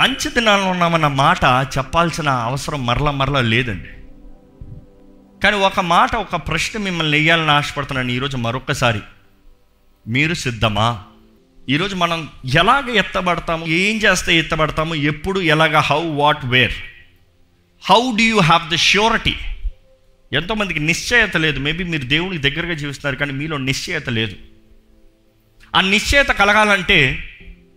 అంచె 0.00 0.30
దినాల్లో 0.30 0.66
ఉన్నామన్న 0.66 1.06
మాట 1.06 1.44
చెప్పాల్సిన 1.78 2.28
అవసరం 2.28 2.86
మరల 2.86 3.10
మరల 3.10 3.40
లేదండి. 3.40 3.88
కానీ 5.40 5.56
ఒక 5.56 5.80
మాట 5.80 6.16
ఒక 6.16 6.36
ప్రశ్న 6.36 6.78
మిమ్మల్ని 6.78 7.18
వేయాలని 7.18 7.50
ఆశపడుతున్నాను 7.50 8.10
ఈరోజు 8.10 8.36
మరొకసారి 8.36 9.00
మీరు 10.08 10.34
సిద్ధమా? 10.34 11.02
ఈరోజు 11.68 11.96
మనం 11.96 12.28
ఎలాగ 12.54 12.90
ఎత్తబడతాము 12.90 13.66
ఏం 13.66 13.96
చేస్తే 13.96 14.38
ఎత్తబడతాము 14.38 14.94
ఎప్పుడు 14.94 15.40
ఎలాగ 15.40 15.78
how 15.78 16.02
what 16.04 16.44
where? 16.44 16.72
How 17.90 18.00
do 18.16 18.22
you 18.22 18.40
have 18.40 18.70
the 18.70 18.74
surety? 18.74 19.36
ఎంతోమందికి 20.32 20.80
నిశ్చయత 20.80 21.36
లేదు. 21.36 21.60
మేబీ 21.60 21.84
మీరు 21.84 22.04
దేవునికి 22.04 22.50
దగ్గరగా 22.50 22.74
జీవిస్తున్నారు 22.74 23.16
కానీ 23.16 23.32
మీలో 23.32 23.56
నిశ్చయత 23.56 24.08
లేదు. 24.08 24.36
ఆ 25.76 25.80
నిశ్చయత 25.80 26.28
కలగాలంటే 26.28 27.24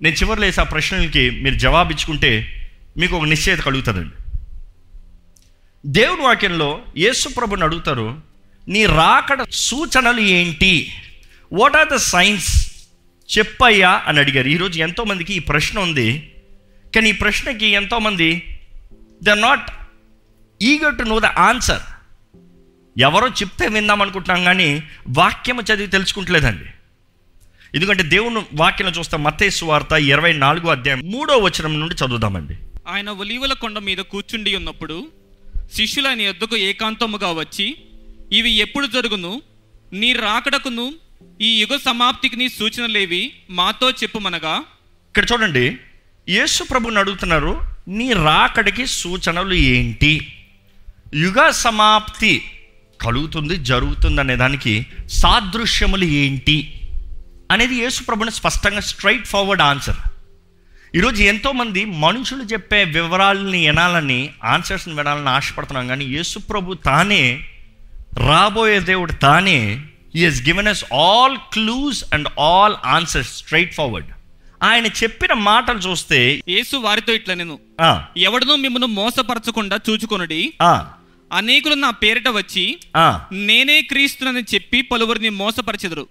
నేను 0.02 0.15
చివరిలో 0.15 0.45
వేసే 0.45 0.61
ఆ 0.61 0.63
ప్రశ్నలకి 0.63 1.29
మీరు 1.29 1.55
జవాబు 1.55 1.91
ఇచ్చుకుంటే 1.91 2.57
మీకు 2.97 3.15
ఒక 3.15 3.23
నిశ్చయత 3.23 3.60
కలుగుతుందండి. 3.60 4.15
దేవుని 5.86 6.21
వాక్యంలో 6.21 6.82
యేసు 6.97 7.29
ప్రభుని 7.29 7.64
అడుగుతారు 7.64 8.21
నీ 8.68 8.86
రాకడ 8.86 9.46
సూచనలు 9.51 10.19
ఏంటి? 10.19 10.93
వాట్ 11.54 11.75
ఆర్ 11.75 11.87
ద 11.93 11.96
సైన్స్ 11.96 12.71
చెప్పయ్యా 13.37 14.04
అని 14.07 14.19
అడిగారు. 14.19 14.47
ఈరోజు 14.47 14.79
ఎంతోమందికి 14.79 15.33
ఈ 15.33 15.39
ప్రశ్న 15.39 15.79
ఉంది. 15.79 16.33
కానీ 16.96 17.10
ఈ 17.10 17.11
ప్రశ్నకి 17.11 17.65
ఎంతోమంది 17.65 18.60
they 19.24 19.32
are 19.32 19.41
not 19.41 19.71
eager 20.61 20.97
to 20.97 21.04
know 21.04 21.19
the 21.19 21.25
answer 21.25 21.82
ఎవరో 22.99 23.27
చెప్తే 23.27 23.68
విందాం 23.68 24.02
అనుకుంటున్నాం 24.02 24.43
కానీ 24.43 24.83
వాక్యము 25.10 25.61
చదివి 25.61 25.88
తెలుసుకుంటలేదండి. 25.88 26.65
ఎందుకంటే 27.75 28.04
దేవుని 28.04 28.42
వాక్యం 28.54 28.89
చూస్తే 28.89 29.18
మత్తేసు 29.18 29.66
వార్త 29.66 29.92
ఇరవై 29.93 30.34
నాలుగో 30.34 30.70
అధ్యాయం 30.70 31.02
మూడో 31.06 31.38
వచనం 31.38 31.80
నుండి 31.80 31.96
చదువుదామండి. 31.96 32.56
ఆయన 32.88 33.09
ఒలీవల 33.09 33.53
కొండ 33.53 33.80
మీద 33.80 33.97
కూర్చుండి 33.97 34.56
ఉన్నప్పుడు 34.56 35.08
శిష్యులు 35.75 36.08
ఆయన 36.08 36.22
యొద్దకు 36.22 36.55
ఏకాంతముగా 36.55 37.31
వచ్చి 37.31 37.78
ఇవి 38.31 38.52
ఎప్పుడు 38.52 38.88
జరుగును? 38.88 39.41
నీ 39.94 40.13
రాకడకును 40.13 40.94
ఈ 41.41 41.61
యుగ 41.61 41.78
సమాప్తికి 41.78 42.36
నీ 42.36 42.50
సూచనలేవి 42.50 43.33
మాతో 43.50 43.91
చెప్పుమనగా? 43.91 44.63
ఇక్కడ 45.09 45.25
చూడండి 45.33 45.78
యేసు 46.30 46.63
ప్రభుని 46.63 47.00
అడుగుతున్నారు 47.00 47.61
నీ 47.88 48.13
రాకడికి 48.13 48.85
సూచనలు 48.85 49.53
ఏంటి? 49.53 50.28
యుగ 51.16 51.50
సమాప్తి 51.50 52.41
కలుగుతుంది 53.02 53.58
జరుగుతుంది 53.58 54.22
అనే 54.22 54.35
దానికి 54.35 54.85
సాదృశ్యములు 55.09 56.03
ఏంటి? 56.03 56.58
అనేది 57.52 57.75
యేసు 57.75 58.03
ప్రభుని 58.03 58.31
స్పష్టంగా 58.31 58.80
స్ట్రైట్ 58.80 59.27
ఫార్వర్డ్ 59.27 59.61
ఆన్సర్ 59.61 59.99
ఈరోజు 60.95 61.23
ఎంతోమంది 61.23 61.85
మనుషులు 61.85 62.44
చెప్పే 62.44 62.83
వివరాలని 62.83 63.59
వినాలని 63.67 64.30
ఆన్సర్స్ని 64.44 64.95
వినాలని 64.95 65.30
ఆశపడుతున్నాం 65.30 65.88
కానీ 65.88 66.05
యేసు 66.05 66.39
ప్రభు 66.39 66.73
తానే 66.73 67.45
రాబోయే 68.17 68.79
దేవుడు 68.79 69.13
తానే 69.13 69.59
he 70.16 70.25
has 70.25 70.41
given 70.47 70.67
us 70.67 70.85
all 70.94 71.38
clues 71.53 72.03
and 72.13 72.27
all 72.39 72.73
answers 72.85 73.33
straight 73.38 73.73
forward 73.73 74.09
ఆయన 74.63 74.85
చెప్పిన 74.85 75.33
మాటలు 75.33 75.79
చూస్తే 75.79 76.41
యేసు 76.49 76.75
వారితో 76.77 77.13
ఇట్లా 77.13 77.35
నేను 77.35 77.59
ఎవడనూ 78.17 78.55
మిమ్మల్ని 78.55 78.88
మోసపరచకుండా 78.88 79.79
చూచుకొనుడి. 79.89 80.53
అనేకులు 81.33 81.73
నా 81.73 81.89
పేరిట 81.89 82.27
వచ్చి 82.29 82.66
నేనే 83.31 83.81
క్రీస్తునని 83.81 84.44
చెప్పి 84.53 84.81
పలువురిని 84.81 85.29
మోసపరచెదరు. 85.29 86.07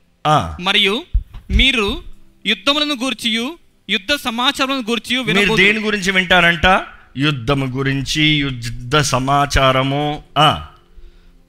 మరియు 0.60 1.04
మీరు 1.50 2.02
యుద్ధములను 2.46 2.94
గూర్చియు 2.94 3.58
యుద్ధ 3.90 4.08
సమాచారములను 4.24 4.80
గూర్చియు 4.80 5.22
మీరు 5.22 5.54
దేని 5.54 5.78
గురించి 5.80 6.12
వింటారంట? 6.12 6.82
యుద్ధము 7.16 7.66
గురించి 7.66 8.22
యుద్ధ 8.22 8.96
సమాచారము. 8.96 10.22
ఆ, 10.38 10.66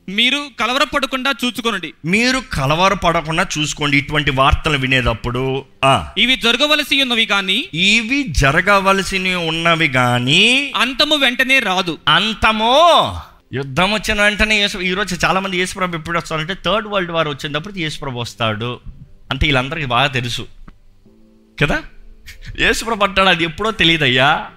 మీరు 0.10 0.46
కలవరపడకుండా 0.60 1.34
చూచుకొనుడి. 1.46 1.94
మీరు 2.06 2.44
కలవరపడకుండా 2.54 3.48
చూసుకోండి 3.58 3.98
ఇటువంటి 3.98 4.32
వార్తలు 4.32 4.78
వినేటప్పుడు. 4.78 5.66
ఆ, 5.84 6.10
ఇవి 6.18 6.36
జరగవలసి 6.36 7.02
ఉన్నవి 7.02 7.26
కానీ 7.26 7.66
ఇవి 7.74 8.24
జరగవలసి 8.24 9.36
ఉన్నవి 9.36 9.88
కానీ 9.88 10.74
అంతము 10.76 11.16
వెంటనే 11.16 11.60
రాదు. 11.60 11.98
అంతమో? 12.08 13.18
యుద్ధం 13.54 13.94
వచ్చిన 13.94 14.22
వెంటనే 14.22 14.62
యేసు 14.62 14.78
ఈరోజు 14.78 15.26
చాలా 15.26 15.40
మంది 15.40 15.58
యేసుప్రభు 15.58 15.96
ఎప్పుడు 15.96 16.18
వస్తారంటే 16.18 16.54
థర్డ్ 16.66 16.88
వరల్డ్ 16.88 17.12
వార్ 17.12 17.28
వచ్చినప్పుడు 17.28 17.74
యేసుప్రభు 17.74 18.20
వస్తాడు. 18.20 18.80
అంటే 19.32 19.46
వీళ్ళందరికీ 19.46 19.86
బాగా 19.86 20.08
తెలుసు. 20.08 20.48
కదా? 21.62 21.84
యేసుప్రభు 22.60 23.04
అంటాడు 23.04 23.30
అది 23.30 23.44
ఎప్పుడో 23.44 23.72
తెలియదయ్యా 23.72 24.50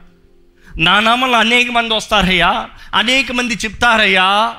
నా 0.78 1.00
నామంలో 1.00 1.38
అనేక 1.38 1.70
మంది 1.70 1.94
వస్తారయ్యా. 1.94 2.70
అనేక 2.94 3.32
మంది 3.32 3.54
చెప్తారయ్యా. 3.54 4.54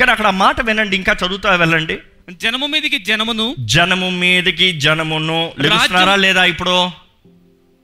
కానీ 0.00 0.10
అక్కడ 0.10 0.26
ఆ 0.26 0.30
మాట 0.30 0.60
వినండి 0.60 0.96
ఇంకా 0.96 1.16
చదువుతా 1.26 1.54
వెళ్ళండి. 1.54 1.98
జనము 2.30 2.66
మీదికి 2.66 2.98
జనమును. 2.98 3.54
జనము 3.58 4.10
మీదకి 4.10 4.80
జనమును. 4.80 5.52
లెగుస్తున్నారా 5.58 6.16
లేదా 6.16 6.44
ఇప్పుడు? 6.44 6.90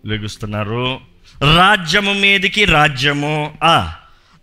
లెగుస్తున్నారు. 0.06 1.00
రాజ్యము 1.56 2.12
మీదకి 2.12 2.64
రాజ్యము. 2.64 3.58
ఆ. 3.62 3.94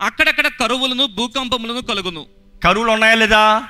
అక్కడక్కడ 0.01 0.47
కరువులను 0.47 1.05
భూకంపములను 1.05 1.81
కలుగును. 1.81 2.25
కరువులు 2.63 2.91
ఉన్నాయా 2.91 3.15
లేదా? 3.15 3.63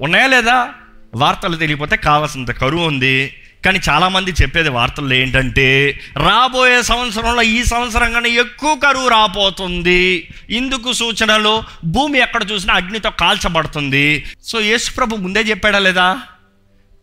ఉన్నాయా 0.00 0.26
లేదా? 0.26 0.74
వార్తలు 1.16 1.56
తెలియపోతే 1.56 1.96
కావాల్సినంత 1.96 2.50
కరువు 2.50 2.86
ఉంది. 2.86 3.34
కానీ 3.64 3.80
చాలామంది 3.88 4.30
చెప్పేది 4.30 4.68
వార్తలు 4.68 5.14
ఏంటంటే 5.14 6.00
రాబోయే 6.16 6.82
సంవత్సరంలో 6.82 7.42
ఈ 7.42 7.64
సంవత్సరం 7.64 8.12
కన్నా 8.12 8.28
ఎక్కువ 8.28 8.74
కరువు 8.84 9.08
రాబోతుంది. 9.08 10.28
ఇందుకు 10.50 10.92
సూచనలు 10.92 11.62
భూమి 11.84 12.18
ఎక్కడ 12.18 12.42
చూసినా 12.52 12.74
అగ్నితో 12.74 13.10
కాల్చబడుతుంది. 13.10 14.24
సో 14.42 14.60
యేసుప్రభు 14.60 15.16
ముందే 15.16 15.40
చెప్పాడా 15.40 15.78
లేదా? 15.78 16.18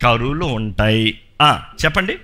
కరువులు 0.02 0.44
ఉంటాయి. 0.44 1.18
చెప్పండి. 1.84 2.16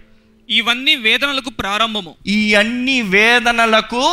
ఇవన్నీ 0.51 0.97
వేదనలకు 0.97 1.51
ప్రారంభము. 1.51 2.15
ఈ 2.27 2.55
అన్ని 2.55 3.03
వేదనలకు 3.03 4.05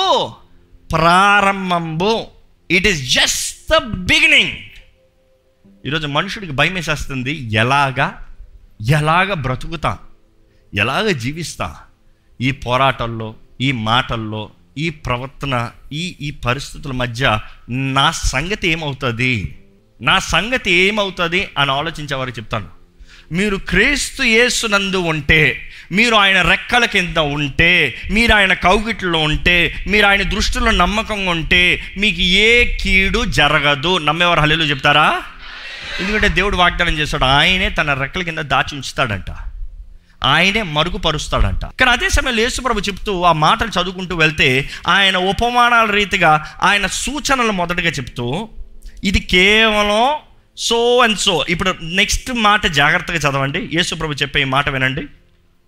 ప్రారంభంబు 0.93 2.25
it 2.71 2.87
is 2.87 3.13
just 3.15 3.71
the 3.71 3.77
beginning 3.83 4.51
ఈరోజు 5.87 6.07
మనుషుడికి 6.07 6.51
భయం 6.51 6.73
వేసేస్తుంది 6.73 7.53
ఎలాగా? 7.53 8.25
ఎలాగ 8.89 9.33
బ్రతుకుతా? 9.33 9.97
ఎలాగ 10.73 11.11
జీవిస్తా? 11.11 11.75
ఈ 12.41 12.51
పోరాటంలో 12.51 13.35
ఈ 13.61 13.71
మాటల్లో 13.71 14.49
ఈ 14.77 14.89
ప్రవర్తన 14.89 15.69
ఈ 15.93 16.15
ఈ 16.21 16.31
పరిస్థితుల 16.31 16.91
మధ్య 16.91 17.39
నా 17.69 18.11
సంగతి 18.11 18.67
ఏమవుతుంది? 18.67 19.57
నా 20.01 20.19
సంగతి 20.19 20.71
ఏమవుతుంది 20.71 21.47
అని 21.57 21.71
ఆలోచించే 21.71 22.15
వారికి 22.15 22.39
చెప్తాను. 22.39 22.67
మీరు 23.31 23.55
క్రీస్తు 23.55 24.23
యేసునందు 24.23 24.97
ఉంటే 24.97 25.69
మీరు 25.91 26.15
ఆయన 26.15 26.41
రెక్కల 26.41 26.85
కింద 26.85 27.17
ఉంటే 27.17 27.95
మీరు 28.11 28.33
ఆయన 28.33 28.53
కౌగిట్లో 28.53 29.19
ఉంటే 29.19 29.83
మీరు 29.87 30.05
ఆయన 30.05 30.21
దృష్టిలో 30.21 30.71
నమ్మకంగా 30.71 31.31
ఉంటే 31.31 31.93
మీకు 31.97 32.21
ఏ 32.21 32.77
కీడు 32.77 33.25
జరగదు. 33.25 33.97
నమ్మేవారు 33.97 34.39
హల్లేలు 34.39 34.63
చెప్తారా? 34.63 35.23
ఎందుకంటే 35.99 36.27
దేవుడు 36.29 36.57
వాగ్దానం 36.57 36.93
చేస్తాడు 36.93 37.23
ఆయనే 37.23 37.69
తన 37.69 37.93
రెక్కల 37.93 38.21
కింద 38.23 38.37
దాచి 38.37 38.75
ఉంచుతాడంట. 38.75 39.25
ఆయనే 40.23 40.61
మరుగుపరుస్తాడంట. 40.61 41.65
కానీ 41.65 41.91
అదే 41.91 42.09
సమయంలో 42.09 42.41
యేసుప్రభు 42.41 42.79
చెప్తూ 42.79 43.21
ఆ 43.23 43.31
మాటలు 43.31 43.81
చదువుకుంటూ 43.81 44.15
వెళ్తే 44.15 44.69
ఆయన 44.87 45.17
ఉపమానాల 45.17 45.89
రీతిగా 45.89 46.53
ఆయన 46.63 46.87
సూచనలు 46.87 47.51
మొదటగా 47.51 47.89
చెప్తూ 47.89 48.49
ఇది 49.03 49.19
కేవలం 49.19 50.15
సో 50.57 50.97
అండ్ 50.97 51.19
సో. 51.19 51.45
ఇప్పుడు 51.49 51.75
నెక్స్ట్ 51.81 52.31
మాట 52.33 52.67
జాగ్రత్తగా 52.67 53.17
చదవండి. 53.17 53.69
యేసుప్రభు 53.73 54.13
చెప్పే 54.13 54.41
ఈ 54.41 54.43
మాట 54.43 54.69
వినండి. 54.69 55.01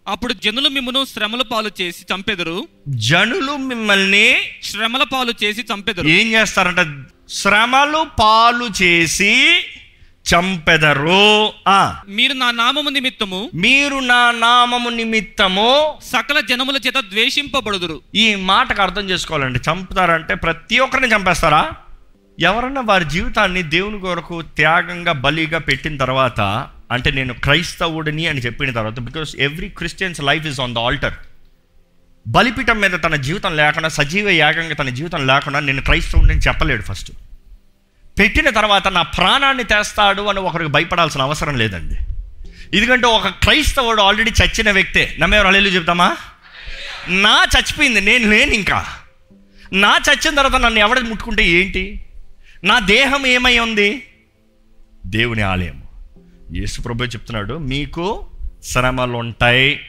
అప్పుడు 0.08 0.34
జనులు 0.34 0.70
మిమ్మను 0.70 1.06
శ్రమల 1.06 1.42
పాలు 1.42 1.72
చేసి 1.82 2.06
చంపెదరు. 2.14 2.68
జనులు 2.88 3.58
మిమ్మల్ని 3.58 4.38
శ్రమల 4.64 5.04
పాలు 5.04 5.34
చేసి 5.44 5.66
చంపెదరు. 5.74 6.08
ఏం 6.08 6.32
చేస్తారంట? 6.32 7.06
శ్రమలు 7.30 8.06
పాలు 8.20 8.84
చేసి 8.84 9.64
చంపెదరు. 10.34 11.50
ఆ. 11.68 11.96
మీరు 12.08 12.34
నా 12.34 12.52
నామము 12.52 12.90
నిమిత్తము 12.90 13.50
మీరు 13.56 14.00
నా 14.00 14.32
నామము 14.32 14.90
నిమిత్తము 14.90 15.98
సకల 16.04 16.40
జనముల 16.40 16.76
చేత 16.76 16.94
ద్వేషింపబడుదురు. 17.00 18.02
ఈ 18.16 18.36
మాటకు 18.36 18.82
అర్థం 18.82 19.10
చేసుకోవాలండి. 19.10 19.60
చంపుతారంటే 19.72 20.36
ప్రతి 20.36 20.80
ఒక్కరిని 20.80 21.16
చంపేస్తారా? 21.16 21.70
ఎవరన్నా 22.40 22.82
వారి 22.82 23.06
జీవితాన్ని 23.06 23.64
దేవుని 23.64 24.00
కొరకు 24.00 24.42
త్యాగంగా 24.42 25.12
బలిగా 25.12 25.60
పెట్టిన 25.60 25.98
తర్వాత 25.98 26.42
అంటే 26.92 27.12
నేను 27.12 27.34
క్రైస్తవుడిని 27.34 28.28
అని 28.28 28.40
చెప్పిన 28.40 28.72
తర్వాత 28.72 29.00
because 29.00 29.36
every 29.36 29.70
Christian's 29.70 30.22
life 30.22 30.46
is 30.46 30.60
on 30.60 30.76
the 30.76 30.78
altar 30.78 31.14
బలిపీఠం 32.28 32.80
మీద 32.82 32.92
తన 32.92 33.16
జీవితం 33.16 33.56
లేకుండా 33.56 33.90
సజీవ 33.90 34.30
యాగంగా 34.30 34.74
తన 34.74 34.90
జీవితం 34.90 35.28
లేకుండా 35.28 35.60
నేను 35.60 35.82
క్రైస్తవుడిని 35.82 36.42
చెప్పలేడు 36.42 36.82
ఫస్ట్ 36.82 37.12
పెట్టిన 38.20 38.50
తర్వాత 38.50 38.88
నా 38.88 39.02
ప్రాణాన్ని 39.02 39.64
తెస్తాడు 39.64 40.22
అని 40.22 40.40
ఒకరికి 40.40 40.72
భయపడాల్సిన 40.72 41.22
అవసరం 41.22 41.58
లేదండి. 41.58 41.96
ఎందుకంటే 42.78 43.08
ఒక 43.08 43.28
క్రైస్తవుడు 43.28 44.02
ఆల్రెడీ 44.02 44.32
చచ్చిన 44.44 44.72
వ్యక్తే. 44.72 45.16
నమ్మేవారు 45.20 45.48
అల్లెలు 45.48 45.68
చెప్తామా? 45.68 46.18
నా 47.08 47.46
చచ్చిపోయింది 47.58 48.02
నేను 48.02 48.30
లేను 48.30 48.52
ఇంకా. 48.52 48.86
నా 49.74 50.00
చచ్చిన 50.10 50.36
తర్వాత 50.36 50.62
నన్ను 50.62 50.80
ఎవడ 50.80 51.00
ముట్టుకుంటే 51.00 51.48
ఏంటి? 51.48 52.06
నా 52.64 52.80
దేహం 52.80 53.28
ఏమై 53.28 53.60
ఉంది? 53.60 54.08
దేవుని 55.06 55.42
ఆలయం. 55.42 55.84
యేసు 56.56 56.82
ప్రభు 56.82 57.04
చెప్తున్నాడు 57.04 57.54
మీకు 57.54 58.26
శ్రమలుంటాయి. 58.64 59.82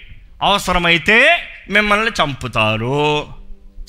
అవసరమైతే 0.43 1.37
మిమ్మల్ని 1.71 2.11
చంపుతారు. 2.23 3.27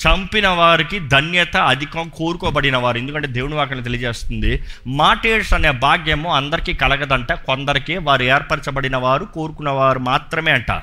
చంపిన 0.06 0.48
వారికి 0.48 0.98
ధన్యత 0.98 1.56
అధికం 1.56 2.08
కోరుకోబడిన 2.08 2.76
వారు 2.76 2.98
ఎందుకంటే 2.98 3.28
దేవుని 3.28 3.54
వాక్యం 3.54 3.82
తెలియజేస్తుంది 3.82 4.62
మాటేడ్స్ 4.86 5.54
అనే 5.54 5.70
భాగ్యము 5.70 6.34
అందరికీ 6.34 6.72
కలగదంట 6.72 7.32
కొందరికి 7.32 7.96
వారు 7.98 8.22
ఏర్పరచబడిన 8.22 8.96
వారు 8.96 9.24
కోరుకున్న 9.24 9.70
వారు 9.70 9.98
మాత్రమే 9.98 10.52
అంట. 10.52 10.82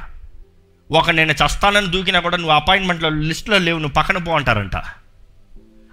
ఒక 0.92 1.10
నేను 1.10 1.31
చస్తానని 1.31 1.88
దూకినా 1.88 2.19
కూడా 2.19 2.38
నువ్వు 2.38 2.54
అపాయింట్మెంట్లో 2.54 3.10
లిస్టులో 3.10 3.57
లేవు 3.57 3.80
నువ్వు 3.80 3.94
పక్కన 3.94 4.18
పో 4.18 4.36
అంటారంట. 4.36 4.75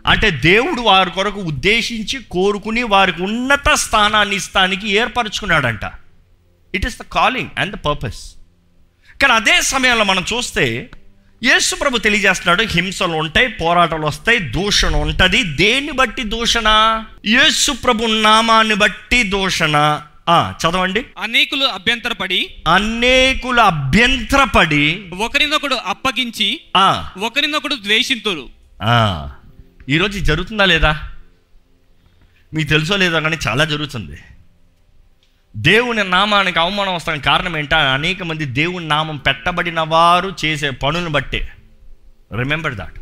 అంటే 0.07 0.31
దేవుడు 0.31 0.81
వారి 0.81 1.11
కొరకు 1.11 1.41
ఉద్దేశించి 1.41 2.21
కోరుకుని 2.31 2.83
వారికి 2.83 3.23
ఉన్నత 3.23 3.75
స్థానాన్ని 3.75 4.37
ఇస్తానికి 4.37 4.91
ఏర్పరచుకున్నాడంట. 4.91 5.81
It 6.75 6.87
is 6.87 6.99
the 6.99 7.03
calling 7.13 7.51
and 7.59 7.77
the 7.77 7.79
purpose 7.79 8.35
కానీ 9.23 9.33
అదే 9.33 9.61
సమయంలో 9.63 10.05
మనం 10.05 10.25
చూస్తే 10.35 10.91
యేసు 11.45 11.75
ప్రభు 11.75 11.99
తెలియజేస్తున్నాడు 11.99 12.63
హింసలు 12.63 13.13
ఉంటాయి 13.13 13.49
పోరాటాలు 13.49 14.07
వస్తాయి 14.07 14.39
దూషణ 14.39 14.97
ఉంటుంది. 14.97 15.43
దేన్ని 15.43 15.93
బట్టి 15.93 16.23
దూషణ? 16.23 16.69
యేసు 17.27 17.73
ప్రభు 17.73 18.07
నామాన్ని 18.07 18.75
బట్టి 18.75 19.23
దూషణ. 19.23 20.03
ఆ, 20.29 20.55
చదవండి. 20.65 21.07
అనేకులు 21.19 21.65
అభ్యంతరపడి 21.65 22.51
అనేకుల 22.75 23.61
అభ్యంతరపడి 23.61 25.05
ఒకరినొకడు 25.19 25.75
అప్పగించి 25.75 26.61
ఆ, 26.77 27.11
ఒకరినొకడు 27.19 27.75
ద్వేషింతురు. 27.75 28.49
ఆ, 28.83 29.31
ఈరోజు 29.89 30.19
జరుగుతుందా 30.19 30.65
లేదా? 30.65 31.03
మీకు 32.55 32.69
తెలుసో 32.69 32.97
లేదో 32.97 33.21
కానీ 33.21 33.37
చాలా 33.49 33.65
జరుగుతుంది. 33.65 34.19
దేవుని 35.57 36.05
నామానికి 36.05 36.59
అవమానం 36.59 36.95
వస్తానికి 36.95 37.25
కారణం 37.25 37.57
ఏంటో? 37.57 37.77
అనేక 37.77 38.23
మంది 38.23 38.45
దేవుని 38.45 38.89
నామం 38.89 39.17
పెట్టబడిన 39.17 39.81
వారు 39.81 40.35
చేసే 40.45 40.71
పనులను 40.71 41.11
బట్టే. 41.11 41.53
రిమెంబర్ 42.39 42.75
దాట్ 42.75 42.95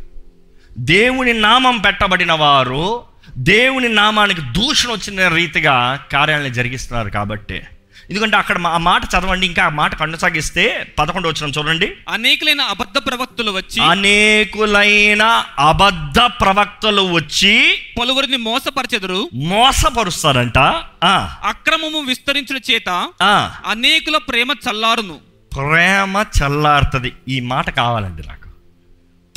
దేవుని 0.77 1.33
నామం 1.33 1.77
పెట్టబడిన 1.77 2.33
వారు 2.33 3.03
దేవుని 3.37 3.89
నామానికి 3.89 4.41
దూషణ 4.41 4.89
వచ్చిన 4.89 5.27
రీతిగా 5.27 5.99
కార్యాలను 6.11 6.47
జరిగిస్తున్నారు 6.47 7.09
కాబట్టి. 7.09 7.63
ఎందుకంటే 8.09 8.37
అక్కడ 8.37 8.67
ఆ 8.67 8.77
మాట 8.77 9.01
చదవండి 9.03 9.45
ఇంకా 9.45 9.63
ఆ 9.63 9.69
మాట 9.69 9.95
కొనసాగిస్తే 9.95 10.93
పదకొండు 10.99 11.27
వచ్చిన 11.27 11.51
చూడండి. 11.57 11.93
అనేకులైన 12.09 12.61
అబద్ధ 12.61 12.97
ప్రవక్తలు 12.97 13.51
వచ్చి 13.51 13.83
అనేకులైన 13.83 15.45
అబద్ధ 15.59 16.19
ప్రవక్తలు 16.19 17.01
వచ్చి 17.01 17.77
పలువురిని 18.01 18.37
మోసపరచెదరు. 18.37 19.29
మోసపరుస్తారంట. 19.33 20.57
ఆ, 21.03 21.35
అక్రమము 21.43 21.99
విస్తరించిన 21.99 22.59
చేత 22.71 23.09
అనేకుల 23.65 24.17
ప్రేమ 24.17 24.51
చల్లారును. 24.51 25.13
ప్రేమ 25.55 26.25
చల్లారుతుంది. 26.43 27.13
ఈ 27.29 27.39
మాట 27.39 27.69
కావాలండి 27.69 28.27
నాకు. 28.27 28.49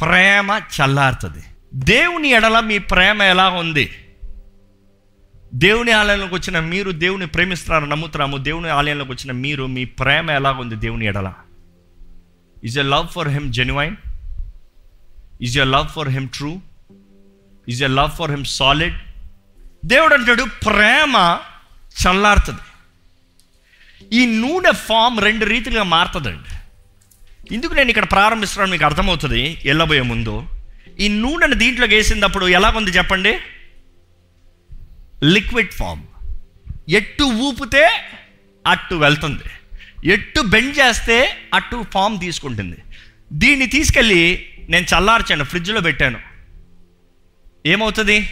ప్రేమ 0.00 0.60
చల్లారుతుంది. 0.80 1.44
దేవుని 1.74 2.28
ఎడల 2.28 2.60
మీ 2.60 2.78
ప్రేమ 2.78 3.22
ఎలా 3.22 3.48
ఉంది? 3.48 3.94
దేవుని 5.54 5.92
ఆలయంలోకి 5.92 6.34
వచ్చిన 6.34 6.60
మీరు 6.60 6.90
దేవుని 6.90 7.26
ప్రేమిస్తున్నారు 7.26 7.84
నమ్ముతున్నాము. 7.84 8.36
దేవుని 8.36 8.68
ఆలయంలోకి 8.68 9.10
వచ్చిన 9.10 9.32
మీరు 9.32 9.66
మీ 9.66 9.84
ప్రేమ 9.84 10.30
ఎలా 10.30 10.52
ఉంది 10.52 10.76
దేవుని 10.76 11.06
ఎడల? 11.06 11.32
Is 12.64 12.78
a 12.78 12.82
love 12.82 13.08
for 13.08 13.28
him 13.28 13.52
genuine 13.52 13.96
is 15.42 15.58
a 15.58 15.64
love 15.64 15.88
for 15.88 16.08
him 16.08 16.28
true 16.28 16.60
is 17.68 17.82
a 17.82 17.86
love 17.86 18.10
for 18.10 18.30
him 18.30 18.44
solid 18.44 18.94
దేవుడు 19.84 20.14
అంటాడు 20.14 20.42
ప్రేమ 20.42 21.38
చల్లారుతుంది. 22.06 22.60
ఈ 24.12 24.26
నూనె 24.26 24.72
ఫామ్ 24.72 25.20
రెండు 25.20 25.44
రీతిగా 25.44 25.82
మారుతుందండి. 25.82 26.54
ఎందుకు 27.54 27.74
నేను 27.74 27.88
ఇక్కడ 27.88 28.10
ప్రారంభిస్తున్నాను 28.10 28.70
మీకు 28.70 28.84
అర్థమవుతుంది 28.84 29.58
వెళ్ళబోయే 29.64 30.00
ముందు. 30.00 30.46
ఈ 31.00 31.08
నూనెను 31.08 31.54
దీంట్లోకి 31.54 31.94
వేసినప్పుడు 31.94 32.48
ఎలా 32.48 32.70
ఉంది 32.70 32.90
చెప్పండి? 32.90 33.38
Liquid 35.24 35.72
form. 35.72 36.02
ఎట్టు 36.88 37.24
ఊపితే 37.24 38.00
అట్టు 38.66 38.94
వెళ్తుంది. 38.94 39.42
ఎట్టు 40.04 40.40
బెండ్ 40.40 40.78
చేస్తే 40.78 41.36
అట్టు 41.54 41.86
ఫామ్ 41.92 42.20
తీసుకుంటుంది. 42.20 42.76
దీన్ని 43.32 43.66
తీసుకెళ్ళి 43.66 44.46
నేను 44.68 44.86
చల్లార్చాను 44.96 45.44
ఫ్రిడ్జ్లో 45.44 45.80
పెట్టాను. 45.80 46.20
ఏమవుతుంది? 47.66 48.30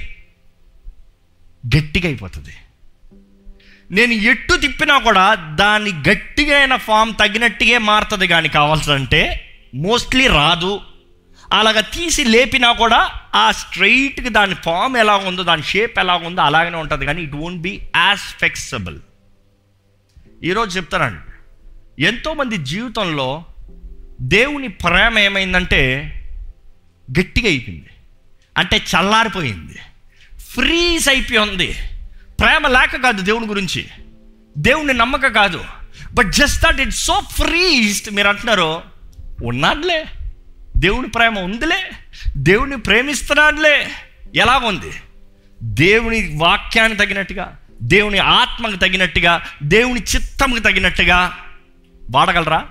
గట్టిగా 1.76 2.06
అయిపోతుంది. 2.06 2.56
నేను 3.90 4.12
ఎట్టు 4.12 4.54
తిప్పినా 4.54 4.98
కూడా 4.98 5.34
దాని 5.34 5.90
గట్టిగా 5.90 6.58
అయిన 6.58 6.76
ఫామ్ 6.76 7.14
తగినట్టుగా 7.14 7.78
మారుతుంది 7.78 8.26
కానీ 8.26 8.48
కావాల్సిందంటే 8.48 9.50
మోస్ట్లీ 9.74 10.26
రాదు 10.26 10.80
అలాగ 11.52 11.81
తీసి 11.81 12.25
లేపినా 12.25 12.72
కూడా 12.72 13.10
ఆ 13.34 13.50
స్ట్రైట్కి 13.50 14.28
దాని 14.28 14.54
ఫామ్ 14.54 14.96
ఎలా 14.96 15.16
ఉందో 15.16 15.43
దాని 15.43 15.62
షేప్ 15.62 15.98
ఎలా 15.98 16.14
ఉందో 16.14 16.43
అలాగనే 16.43 16.76
ఉంటుంది. 16.76 17.06
కానీ 17.06 17.22
it 17.22 17.34
won't 17.34 17.62
be 17.62 17.82
as 17.96 18.20
flexible 18.20 18.98
ఈరోజు 20.44 20.76
చెప్తానండి. 20.76 21.32
ఎంతోమంది 22.04 22.56
జీవితంలో 22.56 23.44
దేవుని 24.20 24.69
ప్రేమ 24.69 25.19
ఏమైందంటే 25.19 26.12
గట్టిగా 27.19 27.48
అయిపోయింది. 27.48 27.88
అంటే 28.58 28.76
చల్లారిపోయింది. 28.76 29.78
ఫ్రీజ్ 30.38 31.08
అయిపోయింది 31.08 31.76
ప్రేమ 32.40 32.66
లేక 32.66 33.02
కాదు 33.02 33.22
దేవుని 33.22 33.46
గురించి. 33.46 33.87
దేవుని 34.58 34.93
నమ్మక 34.93 35.26
కాదు. 35.26 35.64
But 36.14 36.32
just 36.32 36.64
that 36.64 36.81
it 36.81 36.90
so 36.90 37.20
freezed 37.20 38.14
మీరు 38.14 38.28
అంటున్నారు 38.28 38.82
ఉన్నాడులే 39.44 40.06
దేవుని 40.76 41.08
ప్రేమ 41.08 41.38
ఉందిలే? 41.38 41.90
దేవుని 42.37 42.76
ప్రేమిస్తున్నాడులే? 42.76 43.88
ఎలా 44.34 44.58
ఉంది? 44.58 44.93
దేవుని 45.62 46.34
వాక్యానికి 46.37 47.00
తగినట్టుగా 47.00 47.56
దేవుని 47.82 48.19
ఆత్మకు 48.19 48.76
తగినట్టుగా 48.76 49.43
దేవుని 49.62 50.00
చిత్తంకి 50.00 50.61
తగినట్టుగా 50.61 51.38
వాడగలరా? 52.11 52.67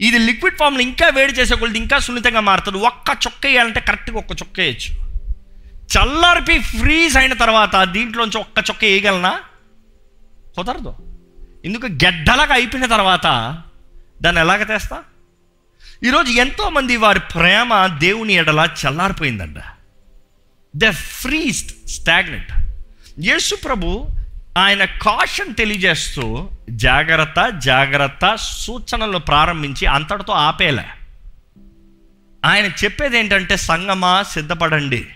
ఇది 0.00 0.18
లిక్విడ్ 0.18 0.56
ఫామ్లో 0.56 0.80
ఇంకా 0.80 1.08
వేడి 1.08 1.32
చేసే 1.32 1.54
కొద్ది 1.54 1.78
ఇంకా 1.78 1.98
సున్నితంగా 1.98 2.40
మారుతుంది. 2.40 2.78
ఒక్క 2.78 3.10
చొక్క 3.10 3.46
వేయాలంటే 3.46 3.80
కరెక్ట్గా 3.80 4.18
ఒక్క 4.18 4.30
చొక్క 4.30 4.60
వేయచ్చు. 4.60 5.12
చల్లారిపి 5.82 6.58
ఫ్రీజ్ 6.58 7.16
అయిన 7.16 7.32
తర్వాత 7.32 7.84
దీంట్లోంచి 7.84 8.38
ఒక్క 8.38 8.58
చొక్క 8.58 8.84
వేయగలనా? 8.84 9.40
కుదరదు. 10.56 10.94
ఎందుకు? 11.64 11.86
గెడ్డలాగా 11.86 12.54
అయిపోయిన 12.54 12.86
తర్వాత 12.86 13.62
దాన్ని 14.22 14.42
ఎలాగ 14.42 14.62
తెస్తా? 14.62 15.02
ఈరోజు 16.04 16.30
ఎంతోమంది 16.30 16.96
వారి 16.96 17.20
ప్రేమ 17.20 17.86
దేవుని 17.86 18.32
ఎడల 18.32 18.68
చల్లారిపోయిందంట. 18.86 19.56
ద 20.76 20.90
ఫ్రీస్ట్ 20.90 21.88
స్టాగ్నెంట్ 21.88 22.52
యేసు 23.20 23.54
ప్రభు 23.54 24.06
ఆయన 24.58 24.84
కాషన్ 24.84 25.54
తెలియజేస్తూ 25.54 26.50
జాగ్రత్త 26.70 27.52
జాగ్రత్త 27.58 28.34
సూచనలు 28.34 29.18
ప్రారంభించి 29.18 29.86
అంతటితో 29.86 30.32
ఆపేలే. 30.32 30.84
ఆయన 32.44 32.64
చెప్పేది 32.66 33.18
ఏంటంటే 33.18 33.56
సంగమా 33.56 34.22
సిద్ధపడండి. 34.22 35.06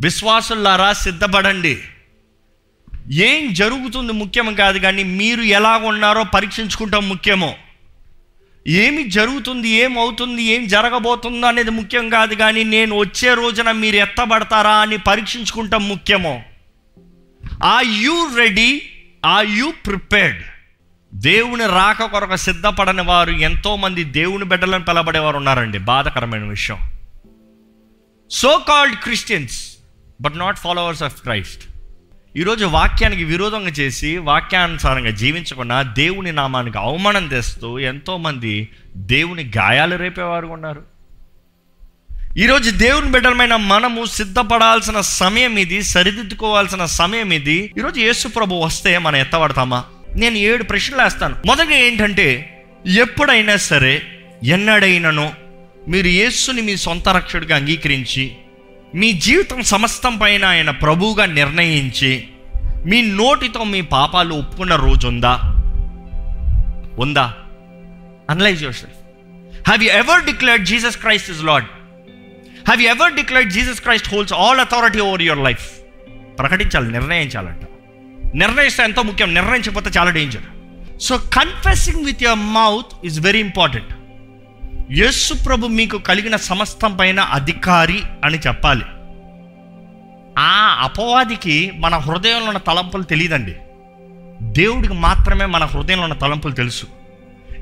విశ్వాసులారా 0.00 0.92
సిద్ధపడండి. 0.92 1.82
ఏం 3.12 3.54
జరుగుతుంది 3.54 4.12
ముఖ్యం 4.12 4.54
కాదు 4.54 4.78
కానీ 4.78 5.02
మీరు 5.02 5.42
ఎలా 5.42 5.76
ఉన్నారో 5.76 6.24
పరీక్షించుకుంటాం 6.24 7.08
ముఖ్యమో. 7.08 7.54
ఏమి 8.66 9.10
జరుగుతుంది 9.10 9.68
ఏమవుతుంది 9.68 10.42
ఏం 10.42 10.66
జరగబోతుందో 10.66 11.46
అనేది 11.46 11.70
ముఖ్యం 11.70 12.08
కాదు 12.08 12.34
కానీ 12.34 12.64
నేను 12.64 12.98
వచ్చే 12.98 13.34
రోజున 13.34 13.70
మీరు 13.70 13.96
ఎత్తబడతారా 13.96 14.74
అని 14.74 14.96
పరీక్షించుకుంటాం 14.96 15.88
ముఖ్యమో. 15.88 16.42
Are 17.64 17.80
you 17.80 18.28
ready 18.36 18.82
are 19.24 19.40
you 19.40 19.72
prepared 19.86 20.42
దేవుని 21.14 21.66
రాక 21.66 22.04
కొరకు 22.04 22.36
సిద్ధపడని 22.36 23.02
వారు 23.02 23.30
ఎంతోమంది 23.30 24.04
దేవుని 24.04 24.44
బిడ్డలను 24.44 24.84
పిలబడేవారు 24.84 25.36
ఉన్నారండి. 25.36 25.78
బాధకరమైన 25.78 26.44
విషయం. 26.44 26.78
So 28.30 28.64
called 28.68 28.96
Christians 28.96 29.76
but 30.20 30.38
not 30.38 30.58
followers 30.58 31.02
of 31.02 31.22
Christ 31.22 31.75
ఈరోజు 32.36 32.64
వాక్యానికి 32.64 33.24
విరోధంగా 33.24 33.68
చేసి 33.68 34.16
వాక్యానుసారంగా 34.16 35.10
జీవించకుండా 35.10 35.82
దేవుని 35.82 36.32
నామానికి 36.32 36.78
అవమానం 36.78 37.28
తెస్తూ 37.28 37.78
ఎంతోమంది 37.78 38.68
దేవుని 38.96 39.52
గాయాలు 39.58 39.96
రేపేవారు 39.96 40.46
ఉన్నారు. 40.46 40.82
ఈరోజు 42.38 42.70
దేవుని 42.70 43.10
బిడ్డలమైన 43.10 43.56
మనము 43.56 44.04
సిద్ధపడాల్సిన 44.04 45.00
సమయం 45.00 45.56
ఇది 45.56 45.82
సరిదిద్దుకోవాల్సిన 45.82 46.84
సమయం 46.84 47.32
ఇది. 47.32 47.72
ఈరోజు 47.78 48.00
యేసు 48.00 48.28
ప్రభు 48.28 48.54
వస్తే 48.54 48.98
మనం 48.98 49.16
ఎత్తబడతామా? 49.16 49.84
నేను 50.14 50.34
ఏడు 50.34 50.62
ప్రశ్నలు 50.62 51.02
వేస్తాను. 51.02 51.36
మొదటి 51.46 51.74
ఏంటంటే 51.74 52.64
ఎప్పుడైనా 52.86 53.56
సరే 53.56 54.02
ఎన్నడైనను 54.44 55.32
మీరు 55.88 56.06
యేసుని 56.06 56.62
మీ 56.62 56.76
సొంత 56.76 57.08
రక్షకుడిగా 57.08 57.56
అంగీకరించి 57.56 58.32
మీ 58.96 59.12
జీవితం 59.12 59.62
సమస్తం 59.62 60.16
పైన 60.16 60.44
ఆయన 60.44 60.70
ప్రభువుగా 60.70 61.26
నిర్ణయించి 61.26 62.28
మీ 62.86 63.02
నోటితో 63.02 63.64
మీ 63.64 63.80
పాపాలు 63.80 64.34
ఒప్పుకున్న 64.34 64.74
రోజు 64.76 65.06
ఉందా? 65.06 65.40
ఉందా 66.98 67.32
analyse 68.30 68.62
your 68.62 68.76
have 69.66 69.84
you 69.84 69.90
ever 69.90 70.24
declared 70.24 70.64
Jesus 70.64 70.96
Christ 70.96 71.30
is 71.30 71.44
lord 71.44 71.64
have 72.66 72.82
you 72.82 72.88
ever 72.88 73.14
declared 73.14 73.50
Jesus 73.50 73.80
Christ 73.80 74.08
holds 74.08 74.32
all 74.32 74.60
authority 74.60 75.00
over 75.00 75.22
your 75.22 75.44
life 75.44 75.66
ప్రకటించాలి 76.38 76.92
నిర్ణయించాలంట. 76.92 77.62
నిర్ణయిస్తే 78.34 78.82
ఎంతో 78.82 79.02
ముఖ్యం 79.02 79.34
నిర్ణయించకపోతే 79.34 79.90
చాలా 79.98 80.10
danger 80.10 80.46
so 81.00 81.18
confessing 81.18 82.04
with 82.04 82.22
your 82.22 82.38
mouth 82.38 83.06
is 83.06 83.20
very 83.20 83.38
important 83.38 83.95
యేసు 84.92 85.34
ప్రభు 85.34 85.66
మీకు 85.66 85.98
కలిగిన 85.98 86.36
సమస్తం 86.36 86.96
పైన 86.96 87.20
అధికారి 87.20 88.02
అని 88.24 88.38
చెప్పాలి. 88.38 88.84
ఆ 90.38 90.78
అపవాదికి 90.82 91.72
మన 91.76 91.96
హృదయంలో 91.96 92.46
ఉన్న 92.46 92.58
తలంపులు 92.58 93.02
తెలియదండి. 93.02 93.54
దేవుడికి 94.42 94.94
మాత్రమే 94.94 95.44
మన 95.46 95.64
హృదయంలో 95.64 96.04
ఉన్న 96.04 96.14
తలంపులు 96.14 96.52
తెలుసు. 96.52 96.86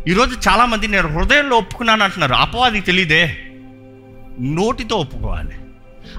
ఈరోజు 0.08 0.48
చాలామంది 0.48 0.88
నేను 0.88 1.08
హృదయంలో 1.08 1.56
ఒప్పుకున్నాను 1.56 2.04
అంటున్నారు. 2.04 2.34
అపవాదికి 2.34 2.86
తెలియదే. 2.86 3.36
నోటితో 4.40 4.96
ఒప్పుకోవాలి. 4.96 5.52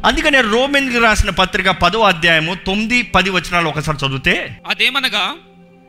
అందుకనే 0.05 0.41
రోమెన్కి 0.41 0.99
రాసిన 0.99 1.29
పత్రిక 1.29 1.69
పదో 1.69 1.99
అధ్యాయము 1.99 2.53
తొమ్మిది 2.53 3.01
పది 3.01 3.29
వచనాలు 3.29 3.69
ఒకసారి 3.69 4.05
చదివితే 4.05 4.61
అదేమనగా 4.69 5.33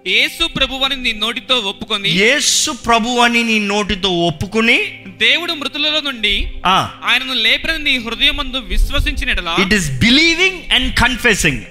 యేసు 0.06 0.46
ప్రభువని 0.46 0.96
నీ 0.96 1.12
నోటితో 1.12 1.54
ఒప్పుకొని 1.54 2.08
యేసు 2.08 2.70
ప్రభు 2.70 3.08
అని 3.08 3.42
నీ 3.42 3.58
నోటితో 3.58 4.08
ఒప్పుకుని 4.08 5.04
దేవుడు 5.06 5.52
మృతులలో 5.52 6.00
నుండి 6.00 6.52
ఆయనను 6.66 7.32
లేపని 7.32 7.84
నీ 7.84 7.98
హృదయమందు 7.98 8.56
విశ్వసించినట్లా 8.56 9.56
it 9.58 9.75
is 9.75 9.90
believing 9.98 10.72
and 10.72 10.94
confessing 10.94 11.62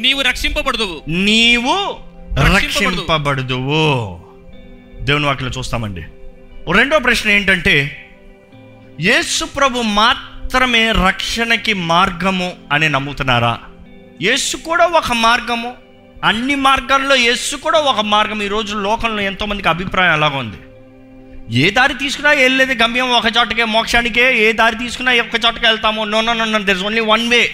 నీవు 0.00 0.22
రక్షింపబడదువు 0.22 1.02
నీవు 1.08 1.74
రక్షింపబడదు. 2.34 2.56
రక్షింపబడుదువు. 2.56 4.20
దేవుని 5.00 5.26
వాక్యలో 5.26 5.50
చూస్తామండి. 5.58 6.02
రెండో 6.72 6.98
ప్రశ్న 6.98 7.30
ఏంటంటే 7.30 8.06
యేసు 9.00 9.44
ప్రభు 9.44 9.80
మాత్రమే 9.82 10.92
రక్షణకి 10.92 11.72
మార్గము 11.72 12.52
అని 12.72 12.88
నమ్ముతున్నారా? 12.88 13.58
యేసు 14.22 14.56
కూడా 14.56 14.86
ఒక 14.86 15.12
మార్గము. 15.12 15.83
అన్ని 16.24 16.54
మార్గాల్లో 16.54 17.16
యేసు 17.16 17.56
కూడా 17.56 17.78
ఒక 17.78 18.00
మార్గం. 18.00 18.42
ఈ 18.42 18.48
రోజు 18.48 18.76
లోకంలో 18.76 19.22
ఎంతోమందికి 19.22 19.68
అభిప్రాయం 19.68 20.12
అలాగ 20.12 20.36
ఉంది. 20.36 20.56
ఏ 21.58 21.70
దారి 21.70 21.94
తీసుకున్నా 21.94 22.30
వెళ్ళేది 22.30 22.74
గమ్యం 22.74 23.10
ఒక 23.10 23.24
చోటకే 23.38 23.64
మోక్షానికే. 23.64 24.38
ఏ 24.38 24.52
దారి 24.52 24.78
తీసుకున్నా 24.78 25.12
ఒక 25.12 25.46
చోటకే 25.46 25.68
వెళ్తాము. 25.68 26.04
No 26.04 26.20
no 26.20 26.32
no 26.32 26.58
there 26.58 26.76
is 26.76 26.86
only 26.86 27.00
one 27.00 27.28
way 27.28 27.50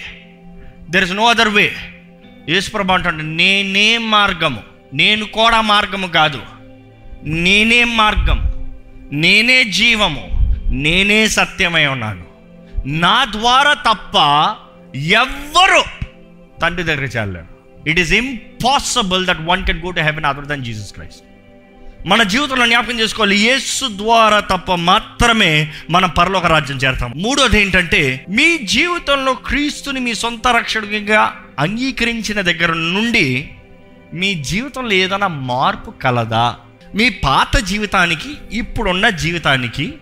there 0.89 1.03
is 1.03 1.11
no 1.11 1.25
other 1.25 1.47
way 1.47 1.75
యేసుప్రభు 2.49 2.91
అంటాడు 2.91 3.15
నేనే 3.15 3.97
మార్గము. 3.97 4.63
నేను 4.93 5.25
కూడా 5.25 5.61
మార్గము 5.61 6.07
కాదు. 6.07 6.41
నేనే 7.23 7.83
మార్గం. 7.83 8.51
నేనే 9.11 9.63
జీవము. 9.63 10.55
నేనే 10.69 11.27
సత్యమై 11.27 11.85
ఉన్నాను. 11.85 12.25
నా 12.87 13.25
ద్వారా 13.25 13.73
తప్ప 13.73 14.17
ఎవ్వరు 14.97 15.83
తండ్రి 16.61 16.83
దగ్గర 16.83 17.03
చేరలేరు. 17.03 17.50
It 17.87 17.99
is 17.99 18.13
impossible 18.13 19.25
that 19.25 19.39
one 19.45 19.65
can 19.65 19.81
go 19.81 19.91
to 19.91 19.99
heaven 19.99 20.25
other 20.25 20.45
than 20.45 20.63
Jesus 20.63 20.93
Christ 20.93 21.23
మన 22.07 22.23
జీవితంలో 22.23 22.65
జ్ఞాపకం 22.65 22.99
చేసుకోవాలి. 22.99 23.35
యేసు 23.37 23.85
ద్వారా 23.97 24.39
తప్ప 24.39 24.75
మాత్రమే 24.75 25.73
మనం 25.89 26.09
పరలోక 26.09 26.45
రాజ్యం 26.45 26.77
చేరతాం. 26.77 27.13
మూడోది 27.15 27.61
ఏంటంటే 27.61 28.25
మీ 28.29 28.57
జీవితంలో 28.57 29.33
క్రీస్తుని 29.33 29.99
మీ 29.99 30.13
సొంత 30.13 30.47
రక్షకుడిగా 30.47 31.35
అంగీకరించిన 31.59 32.41
దగ్గర 32.41 32.73
నుండి 32.73 33.51
మీ 34.13 34.33
జీవితంలో 34.33 34.91
ఏదైనా 34.91 35.27
మార్పు 35.27 35.91
కలదా? 35.91 36.55
మీ 36.95 37.09
పాత 37.09 37.57
జీవితానికి 37.57 38.29
ఇప్పుడున్న 38.51 39.09
జీవితానికి 39.09 39.93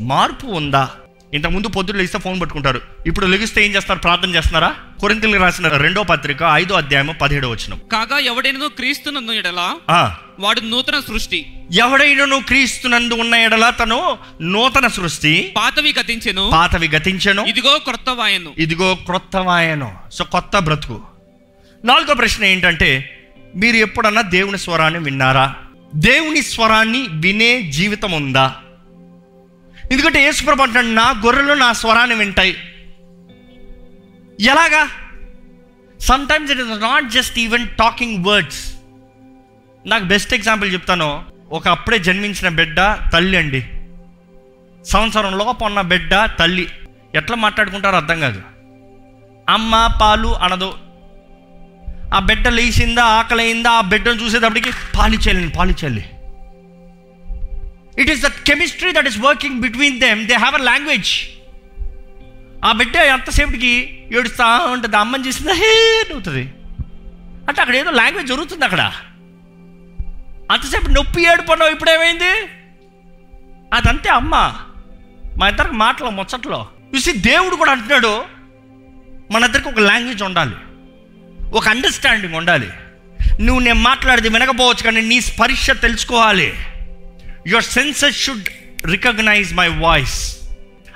మార్పు 0.00 0.46
ఉందా? 0.46 0.90
ఇంతకుముందు 1.34 1.68
పొద్దున్న 1.68 2.00
లేస్తే 2.00 2.18
ఫోన్ 2.18 2.40
పట్టుకుంటారు. 2.40 2.80
ఇప్పుడు 3.06 3.26
లెగిస్తే 3.26 3.66
ఏం 3.66 3.74
చేస్తారు? 3.74 3.98
ప్రార్థన 3.98 4.34
చేస్తున్నారా? 4.34 4.74
కొరింతలు 5.00 5.38
రాసిన 5.38 5.68
రెండో 5.68 6.02
పత్రిక 6.02 6.42
ఐదో 6.42 6.74
అధ్యాయము 6.74 7.12
పదిహేడో 7.12 7.50
వచ్చిన 7.50 7.74
కాగా 7.92 8.18
ఎవడైనను 8.18 8.68
క్రీస్తునందు 8.68 9.32
ఎడలా 9.32 9.74
వాడు 10.40 10.60
నూతన 10.60 11.00
సృష్టి. 11.08 11.46
ఎవడైనను 11.72 12.40
క్రీస్తునందు 12.40 13.14
ఉన్న 13.14 13.34
ఎడల 13.34 13.70
తను 13.70 14.18
నూతన 14.42 14.86
సృష్టి. 14.86 15.52
పాతవి 15.56 15.94
గతించెను. 16.00 16.50
పాతవి 16.52 16.88
గతించను. 16.88 17.44
ఇదిగో 17.44 17.78
క్రొత్త 17.78 18.10
వాయను. 18.10 18.52
ఇదిగో 18.58 18.94
క్రొత్త 18.94 19.36
వాయను. 19.36 19.94
సో 20.12 20.24
కొత్త 20.24 20.58
బ్రతుకు. 20.58 21.00
నాలుగో 21.84 22.14
ప్రశ్న 22.14 22.44
ఏంటంటే 22.44 23.12
మీరు 23.56 23.76
ఎప్పుడన్నా 23.76 24.22
దేవుని 24.22 24.58
స్వరాన్ని 24.58 25.00
విన్నారా? 25.00 25.54
దేవుని 25.94 26.42
స్వరాన్ని 26.42 27.06
వినే 27.10 27.62
జీవితం 27.62 28.12
ఉందా? 28.12 28.56
ఎందుకంటే 29.92 30.24
యేసుప్రభు 30.24 30.62
అంటాడు 30.62 30.86
నా 30.86 31.10
గొర్రెలు 31.10 31.52
నా 31.52 31.72
స్వరాన్ని 31.72 32.16
వింటాయి. 32.16 32.56
ఎలాగా? 34.40 34.88
Sometimes 36.28 36.52
it 36.52 36.60
is 36.60 36.80
not 36.80 37.10
just 37.10 37.38
even 37.38 37.68
talking 37.68 38.24
words 38.24 38.74
నాకు 39.86 40.04
బెస్ట్ 40.04 40.34
ఎగ్జాంపుల్ 40.34 40.72
చెప్తాను. 40.72 41.24
ఒక 41.50 41.68
అప్పుడే 41.68 41.98
జన్మించిన 41.98 42.48
బిడ్డ 42.48 42.76
తల్లి 43.12 43.36
అండి. 43.38 43.60
సంవత్సరం 44.84 45.38
లోపు 45.38 45.64
ఉన్న 45.64 45.80
బిడ్డ 45.80 46.24
తల్లి. 46.38 46.70
ఎట్లా 47.14 47.36
మాట్లాడుకుంటారో 47.36 47.96
అర్థం 47.96 48.20
కాదు. 48.20 48.42
అమ్మ 49.48 49.98
పాలు 50.00 50.36
అనదు. 50.36 50.74
ఆ 52.14 52.18
బిడ్డ 52.18 52.48
లేచిందా 52.48 53.04
ఆకలి 53.04 53.42
అయిందా 53.42 53.70
ఆ 53.70 53.80
బిడ్డను 53.80 54.14
చూసేటప్పటికి 54.14 54.72
పాలిచెల్లి 54.98 55.48
పాలిచెల్లి 55.48 56.04
it 57.98 58.10
is 58.10 58.22
the 58.22 58.26
chemistry 58.26 58.92
that 58.92 59.06
is 59.06 59.18
working 59.18 59.60
between 59.60 60.00
them 60.00 60.26
they 60.26 60.34
have 60.34 60.54
a 60.54 60.58
language 60.58 61.08
ఆ 62.64 62.72
బిడ్డ 62.72 62.96
ఎంతసేపటికి 62.96 64.04
ఏడుస్తా 64.12 64.58
ఉంటుంది. 64.58 64.96
అమ్మని 64.96 65.28
చూసిందా 65.28 65.52
హే 65.52 66.04
అవుతుంది. 66.12 66.40
అంటే 67.48 67.60
అక్కడ 67.60 67.76
ఏదో 67.76 67.90
లాంగ్వేజ్ 67.90 68.28
జరుగుతుంది 68.28 68.64
అక్కడ. 68.64 68.92
అంతసేపు 70.50 70.90
నొప్పి 70.90 71.22
ఏడుపన్నావు 71.22 71.70
ఇప్పుడేమైంది 71.70 72.48
అదంతే 73.74 74.10
అమ్మ. 74.10 74.54
మా 75.38 75.48
ఇద్దరికి 75.48 75.74
మాటలు 75.74 76.10
ముచ్చట్లో. 76.10 76.68
చూసి 76.94 77.12
దేవుడు 77.12 77.56
కూడా 77.56 77.72
అంటున్నాడు 77.72 78.24
మన 79.30 79.44
ఇద్దరికి 79.44 79.68
ఒక 79.68 79.78
లాంగ్వేజ్ 79.78 80.22
ఉండాలి. 80.22 80.56
ఒక 81.52 81.68
అండర్స్టాండింగ్ 81.68 82.34
ఉండాలి. 82.34 82.70
నువ్వు 83.40 83.64
నేను 83.64 83.80
మాట్లాడేది 83.80 84.28
వినకపోవచ్చు 84.28 84.82
కానీ 84.82 85.00
నీ 85.00 85.20
స్పర్శ 85.20 85.70
తెలుసుకోవాలి. 85.70 86.54
Your 87.46 87.64
senses 87.64 88.18
should 88.24 88.48
recognise 88.86 89.54
my 89.54 89.68
voice 89.68 90.16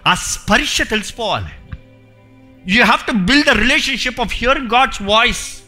ఆ 0.06 0.14
స్పర్శ 0.14 0.82
తెలుసుకోవాలి. 0.82 1.52
You 2.72 2.84
have 2.84 3.06
to 3.06 3.12
build 3.12 3.48
a 3.48 3.52
relationship 3.52 4.20
of 4.20 4.34
hearing 4.34 4.70
God's 4.70 5.02
voice 5.02 5.62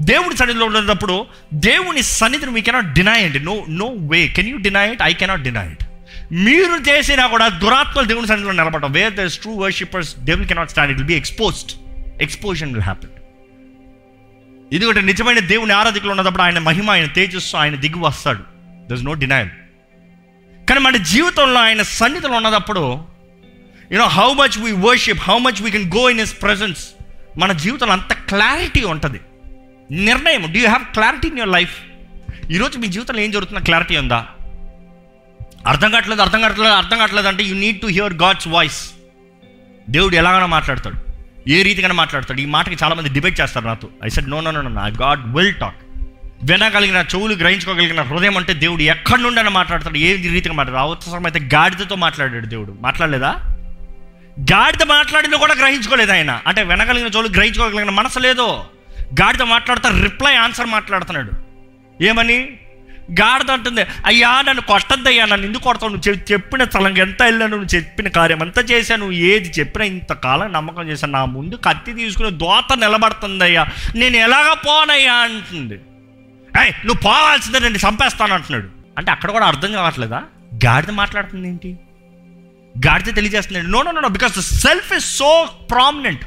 దేవుడి 0.00 0.36
సన్నిధిలో 0.36 0.66
ఉండేటప్పుడు 0.66 1.26
దేవుని 1.54 2.02
సన్నిధిని 2.02 2.52
వీ 2.52 2.60
కెనాట్ 2.60 2.92
డినై 2.94 3.24
అండి 3.24 3.40
no 3.40 3.64
no 3.68 3.86
way 3.86 4.28
can 4.28 4.48
you 4.48 4.56
deny 4.56 4.92
it 4.92 5.02
I 5.02 5.12
cannot 5.12 5.42
deny 5.42 5.66
it 5.70 5.84
మీరు 6.32 6.76
చేసినా 6.88 7.26
కూడా 7.26 7.48
దురాత్మలు 7.48 8.06
దేవుని 8.06 8.26
సన్నిధిలో 8.26 8.52
నిలబడటం. 8.52 8.92
Where 8.92 9.14
does 9.14 9.38
true 9.38 9.52
worshippers 9.54 10.24
devil 10.24 10.48
cannot 10.48 10.70
stand 10.70 10.90
it 10.90 10.98
will 10.98 11.08
be 11.08 11.14
exposed 11.14 11.72
explosion 12.22 12.72
will 12.72 12.82
happen 12.82 13.10
ఇది 14.72 14.84
ఒకటి 14.84 15.02
నిజమైన 15.02 15.38
దేవుని 15.38 15.72
ఆరాధికలు 15.72 16.10
ఉన్నప్పుడు 16.10 16.42
ఆయన 16.42 16.58
మహిమ 16.58 16.90
ఆయన 16.90 17.06
తేజస్సు 17.06 17.56
ఆయన 17.56 17.74
దిగి 17.74 17.98
వస్తాడు. 17.98 18.42
దర్ 18.88 18.98
ఇస్ 18.98 19.04
నో 19.04 19.14
డినైల్ 19.14 19.48
కానీ 20.68 20.80
మన 20.80 20.96
జీవితంలో 20.96 21.60
ఆయన 21.60 21.82
సన్నిధిలో 21.82 22.32
ఉన్నదప్పుడు 22.32 23.02
you know 23.92 24.06
how 24.06 24.32
much 24.32 24.58
we 24.58 24.72
worship 24.72 25.18
how 25.18 25.38
much 25.38 25.62
we 25.62 25.70
can 25.70 25.90
go 25.96 26.10
in 26.10 26.20
his 26.20 26.42
presence 26.42 26.88
మన 27.38 27.52
జీవితంలో 27.52 27.92
అంత 27.92 28.12
క్లారిటీ 28.12 28.82
ఉంటుంది. 28.84 29.20
నిర్ణయం 29.90 30.42
do 30.52 30.58
you 30.58 30.66
have 30.66 30.84
clarity 30.92 31.28
in 31.28 31.38
your 31.38 31.52
life 31.52 31.76
ఈరోజు 32.50 32.78
మీ 32.78 32.88
జీవితంలో 32.88 33.20
ఏం 33.20 33.30
జరుగుతున్న 33.30 33.58
క్లారిటీ 33.58 33.96
ఉందా? 33.96 34.26
అర్థం 35.66 35.90
కావట్లేదు 35.90 36.22
అర్థం 36.22 36.40
కావట్లేదు 36.40 36.72
అర్థం 36.72 36.98
కావట్లేదు 36.98 37.28
అంటే 37.28 37.44
you 37.44 37.54
need 37.54 37.80
to 37.80 37.86
hear 37.86 38.14
God's 38.14 38.48
voice 38.48 38.92
దేవుడు 39.90 40.14
ఎలాగైనా 40.16 40.46
మాట్లాడతాడు 40.46 40.96
ఏ 41.48 41.62
రీతిగానే 41.62 41.94
మాట్లాడతాడు. 41.94 42.40
ఈ 42.40 42.44
మాటకి 42.46 42.76
చాలామంది 42.84 43.08
డిబేట్ 43.08 43.40
చేస్తారు 43.40 43.66
నాతో. 43.66 43.88
I 44.04 44.08
said 44.08 44.30
no 44.30 44.40
no 44.40 44.50
no 44.50 44.60
no 44.60 44.70
God 45.02 45.34
will 45.36 45.54
talk 45.54 45.76
వినగలిగిన 46.50 46.96
చెవులు 46.96 47.34
గ్రహించుకోగలిగిన 47.34 48.02
హృదయం 48.02 48.36
అంటే 48.36 48.52
దేవుడు 48.52 48.82
ఎక్కడి 48.82 49.22
నుండి 49.22 49.42
మాట్లాడతాడు 49.42 49.98
ఏ 49.98 50.16
రీతిగా 50.16 50.54
మాట్లాడతాడు? 50.54 50.88
అవసరం 50.88 51.26
అయితే 51.26 51.56
గాడిదతో 51.56 51.96
మాట్లాడాడు 51.96 52.46
దేవుడు. 52.46 52.76
మాట్లాడలేదా? 52.80 53.40
గాడిద 54.40 54.82
మాట్లాడిన 54.82 55.36
కూడా 55.36 55.54
గ్రహించుకోలేదు 55.54 56.12
ఆయన. 56.12 56.40
అంటే 56.46 56.62
వినగలిగిన 56.62 57.06
చెవులు 57.06 57.28
గ్రహించుకోగలిగిన 57.28 57.90
మనసు 57.90 58.18
లేదో 58.18 58.64
గాడిద 59.20 59.42
మాట్లాడతా 59.42 60.02
రిప్లై 60.02 60.34
ఆన్సర్ 60.34 60.66
మాట్లాడుతున్నాడు. 60.66 61.32
ఏమని? 62.02 62.48
గాడిద 63.20 63.50
అంటుంది 63.50 63.86
అయ్యా 64.06 64.42
నన్ను 64.48 64.62
కొట్టద్దయ్యా 64.62 65.24
నన్ను 65.24 65.46
ఎందుకు 65.46 65.62
కొడతావు? 65.62 65.92
నువ్వు 65.92 66.10
చెప్- 66.10 66.32
చెప్పిన 66.32 66.64
స్థలంకి 66.64 67.00
ఎంత 67.00 67.22
వెళ్ళాను 67.22 67.56
నువ్వు 67.56 67.76
చెప్పిన 67.76 68.08
కార్యం 68.08 68.42
అంతా 68.42 68.62
చేశాను 68.62 69.00
నువ్వు 69.00 69.16
ఏది 69.16 69.52
చెప్పినా 69.58 69.84
ఇంతకాలం 69.84 70.52
నమ్మకం 70.52 70.88
చేశాను 70.88 71.12
నా 71.12 71.24
ముందు 71.24 71.54
కత్తి 71.54 71.92
తీసుకుని 71.92 72.30
దోత 72.30 72.76
నిలబడుతుందయ్యా. 72.76 73.66
నేను 73.94 74.16
ఎలాగ 74.16 74.54
పోనయ్యా? 74.54 75.12
అంటుంది. 75.12 75.80
నువ్వు 76.56 77.00
పోవాల్సిందే 77.02 77.58
నేను 77.58 77.76
చంపేస్తాను 77.76 78.34
అంటున్నాడు. 78.34 78.68
అంటే 78.98 79.10
అక్కడ 79.10 79.30
కూడా 79.30 79.46
అర్థం 79.46 79.72
కావట్లేదా? 79.72 80.22
గాడిద 80.66 80.90
మాట్లాడుతుంది 80.90 81.48
ఏంటి? 81.48 81.78
గాడిద 82.86 83.14
తెలియజేస్తుంది 83.14 83.62
no 83.62 83.82
no 83.82 83.90
no 83.90 84.08
because 84.08 84.40
self 84.40 84.92
is 84.92 85.16
so 85.16 85.48
prominent 85.70 86.24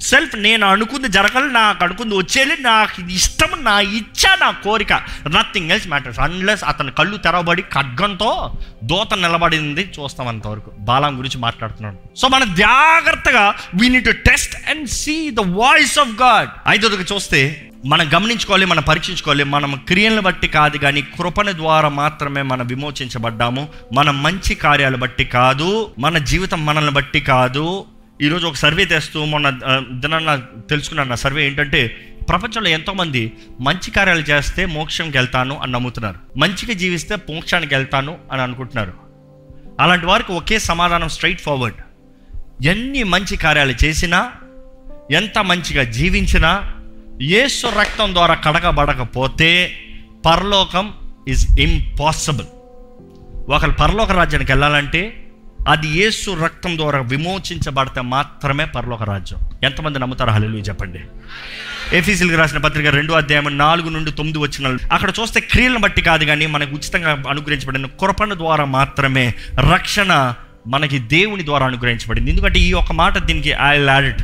self 0.00 0.36
నేను 0.36 0.66
అనుకుంది 0.66 1.08
జరగాలి 1.08 1.52
నాకు 1.52 1.84
అనుకుంది 1.84 2.14
వచ్చేది 2.14 2.62
నాకు 2.62 3.00
ఇది 3.00 3.14
ఇష్టం 3.14 3.64
నా 3.64 3.80
ఇచ్చ 3.80 4.36
నా 4.40 4.50
కోరిక. 4.50 4.92
నథింగ్ 5.28 5.70
ఎల్స్ 5.70 5.88
మ్యాటర్స్ 5.88 6.20
అన్లెస్ 6.20 6.64
అతని 6.64 6.90
కళ్ళు 6.90 7.16
తెరవబడి 7.16 7.62
ఖడ్గంతో 7.62 8.52
దూత 8.84 9.14
నిలబడింది 9.14 9.92
చూస్తాం 10.00 10.28
అంతవరకు. 10.28 10.70
బాలం 10.78 11.18
గురించి 11.18 11.38
మాట్లాడుతున్నాడు. 11.38 12.18
సో 12.18 12.28
మనం 12.28 12.54
జాగ్రత్తగా 12.54 13.54
we 13.74 13.88
need 13.88 14.04
to 14.04 14.10
test 14.10 14.56
and 14.70 14.88
see 14.88 15.30
the 15.30 15.40
voice 15.40 15.98
of 15.98 16.22
God 16.22 16.48
ఐదోదికి 16.68 17.14
చూస్తే 17.14 17.65
మనం 17.84 18.10
గమనించుకోవాలి 18.14 18.66
మనం 18.66 18.82
పరీక్షించుకోవాలి. 18.82 19.44
మనం 19.44 19.80
క్రియలను 19.88 20.22
బట్టి 20.22 20.48
కాదు 20.48 20.76
కానీ 20.76 21.02
కృపణ 21.02 21.50
ద్వారా 21.50 21.88
మాత్రమే 21.88 22.42
మనం 22.42 22.66
విమోచించబడ్డాము. 22.66 23.68
మన 23.92 24.10
మంచి 24.10 24.54
కార్యాలు 24.54 24.96
బట్టి 24.96 25.24
కాదు 25.24 25.90
మన 25.98 26.18
జీవితం 26.18 26.66
మనల్ని 26.66 26.92
బట్టి 26.92 27.20
కాదు. 27.20 27.84
ఈరోజు 28.22 28.46
ఒక 28.46 28.54
సర్వే 28.54 28.84
తెస్తూ 28.84 29.24
మొన్న 29.24 29.50
దినాన్న 29.92 30.42
తెలుసుకున్నాను 30.70 31.08
నా 31.08 31.14
సర్వే 31.16 31.46
ఏంటంటే 31.46 32.12
ప్రపంచంలో 32.28 32.68
ఎంతోమంది 32.68 33.32
మంచి 33.60 33.90
కార్యాలు 33.90 34.20
చేస్తే 34.20 34.66
మోక్షంకి 34.66 35.18
వెళ్తాను 35.18 35.56
అని 35.56 35.72
నమ్ముతున్నారు. 35.72 36.38
మంచిగా 36.38 36.74
జీవిస్తే 36.74 37.16
మోక్షానికి 37.16 37.74
వెళ్తాను 37.74 38.18
అని 38.32 38.42
అనుకుంటున్నారు. 38.42 38.92
అలాంటి 39.80 40.06
వారికి 40.06 40.32
ఒకే 40.32 40.58
సమాధానం 40.58 41.08
స్ట్రైట్ 41.08 41.40
ఫార్వర్డ్ 41.40 41.76
ఎన్ని 42.66 43.02
మంచి 43.02 43.36
కార్యాలు 43.36 43.84
చేసినా 43.84 44.32
ఎంత 45.10 45.38
మంచిగా 45.38 45.82
జీవించినా 45.82 46.72
యేసు 47.22 47.66
రక్తం 47.66 48.14
ద్వారా 48.14 48.34
కడగబడకపోతే 48.34 49.72
పరలోకం 50.26 50.92
ఈజ్ 51.28 51.60
ఇంపాసిబుల్ 51.60 52.46
ఒకరు 53.50 53.70
పరలోక 53.70 54.12
రాజ్యానికి 54.12 54.52
వెళ్ళాలంటే 54.52 55.26
అది 55.68 55.88
యేసు 55.88 56.36
రక్తం 56.44 56.76
ద్వారా 56.76 57.00
విమోచించబడితే 57.00 58.00
మాత్రమే 58.00 58.64
పరలోక 58.64 59.02
రాజ్యం. 59.02 59.38
ఎంతమంది 59.64 59.98
నమ్ముతారు? 59.98 60.30
హల్లెలూయా 60.30 60.62
చెప్పండి. 60.62 61.00
ఎఫీసీలకు 61.96 62.36
రాసిన 62.36 62.58
పత్రిక 62.58 62.86
రెండు 62.86 63.12
అధ్యాయం 63.12 63.58
నాలుగు 63.58 63.88
నుండి 63.88 64.10
తొమ్మిది 64.10 64.38
వచ్చిన 64.38 64.78
అక్కడ 64.92 65.12
చూస్తే 65.20 65.40
క్రియలను 65.40 65.78
బట్టి 65.78 66.02
కాదు 66.02 66.24
కానీ 66.24 66.46
మనకు 66.46 66.74
ఉచితంగా 66.74 67.22
అనుగ్రహించబడిన 67.28 67.86
కృపణ 67.86 68.34
ద్వారా 68.34 68.64
మాత్రమే 68.64 69.34
రక్షణ 69.72 70.34
మనకి 70.66 70.98
దేవుని 70.98 71.44
ద్వారా 71.44 71.66
అనుగ్రహించబడింది. 71.66 72.30
ఎందుకంటే 72.30 72.58
ఈ 72.58 72.72
ఒక 72.72 72.92
మాట 72.92 73.18
దీనికి 73.18 73.50
ఐ 73.50 73.78
లాడెడ్ 73.78 74.22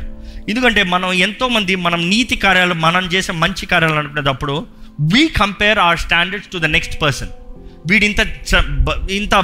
ఎందుకంటే 0.49 0.83
మనం 0.93 1.13
ఎంతోమంది 1.27 1.73
మనం 1.85 2.09
నీతి 2.09 2.35
కార్యాలు 2.35 2.73
మనం 2.85 3.05
చేసే 3.13 3.31
మంచి 3.43 3.65
కార్యాలు 3.65 3.99
అనుకునేటప్పుడు 4.01 4.55
we 5.13 5.27
compare 5.27 5.79
our 5.79 5.99
standards 5.99 6.51
to 6.53 6.57
the 6.57 6.69
next 6.75 7.01
person 7.01 7.31
వీడు 7.89 8.05
ఇంత 8.05 8.21
ఇంత 9.19 9.35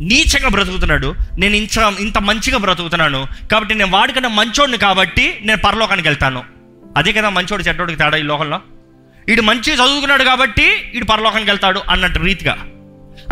నీచగా 0.00 0.48
బ్రతుకుతున్నాడు 0.48 1.08
నేను 1.38 1.54
ఇంత 1.54 1.94
ఇంత 2.00 2.18
మంచిగా 2.18 2.58
బ్రతుకుతున్నాను 2.58 3.20
కాబట్టి 3.52 3.72
నేను 3.74 3.90
వాడికన్నా 3.90 4.30
మంచోడిని 4.40 4.78
కాబట్టి 4.78 5.24
నేను 5.40 5.60
పరలోకానికి 5.66 6.08
వెళ్తాను. 6.08 6.40
అదే 6.96 7.12
కదా 7.12 7.28
మంచోడు 7.28 7.62
చెడ్డోడికి 7.62 7.98
తేడా 7.98 8.18
ఈ 8.22 8.26
లోకంలో? 8.32 8.58
వీడు 9.28 9.42
మంచిగా 9.42 9.76
చదువుకున్నాడు 9.80 10.24
కాబట్టి 10.24 10.66
వీడు 10.92 11.04
పరలోకానికి 11.04 11.50
వెళ్తాడు 11.50 11.80
అన్నట్టు 11.92 12.18
రీతిగా. 12.18 12.54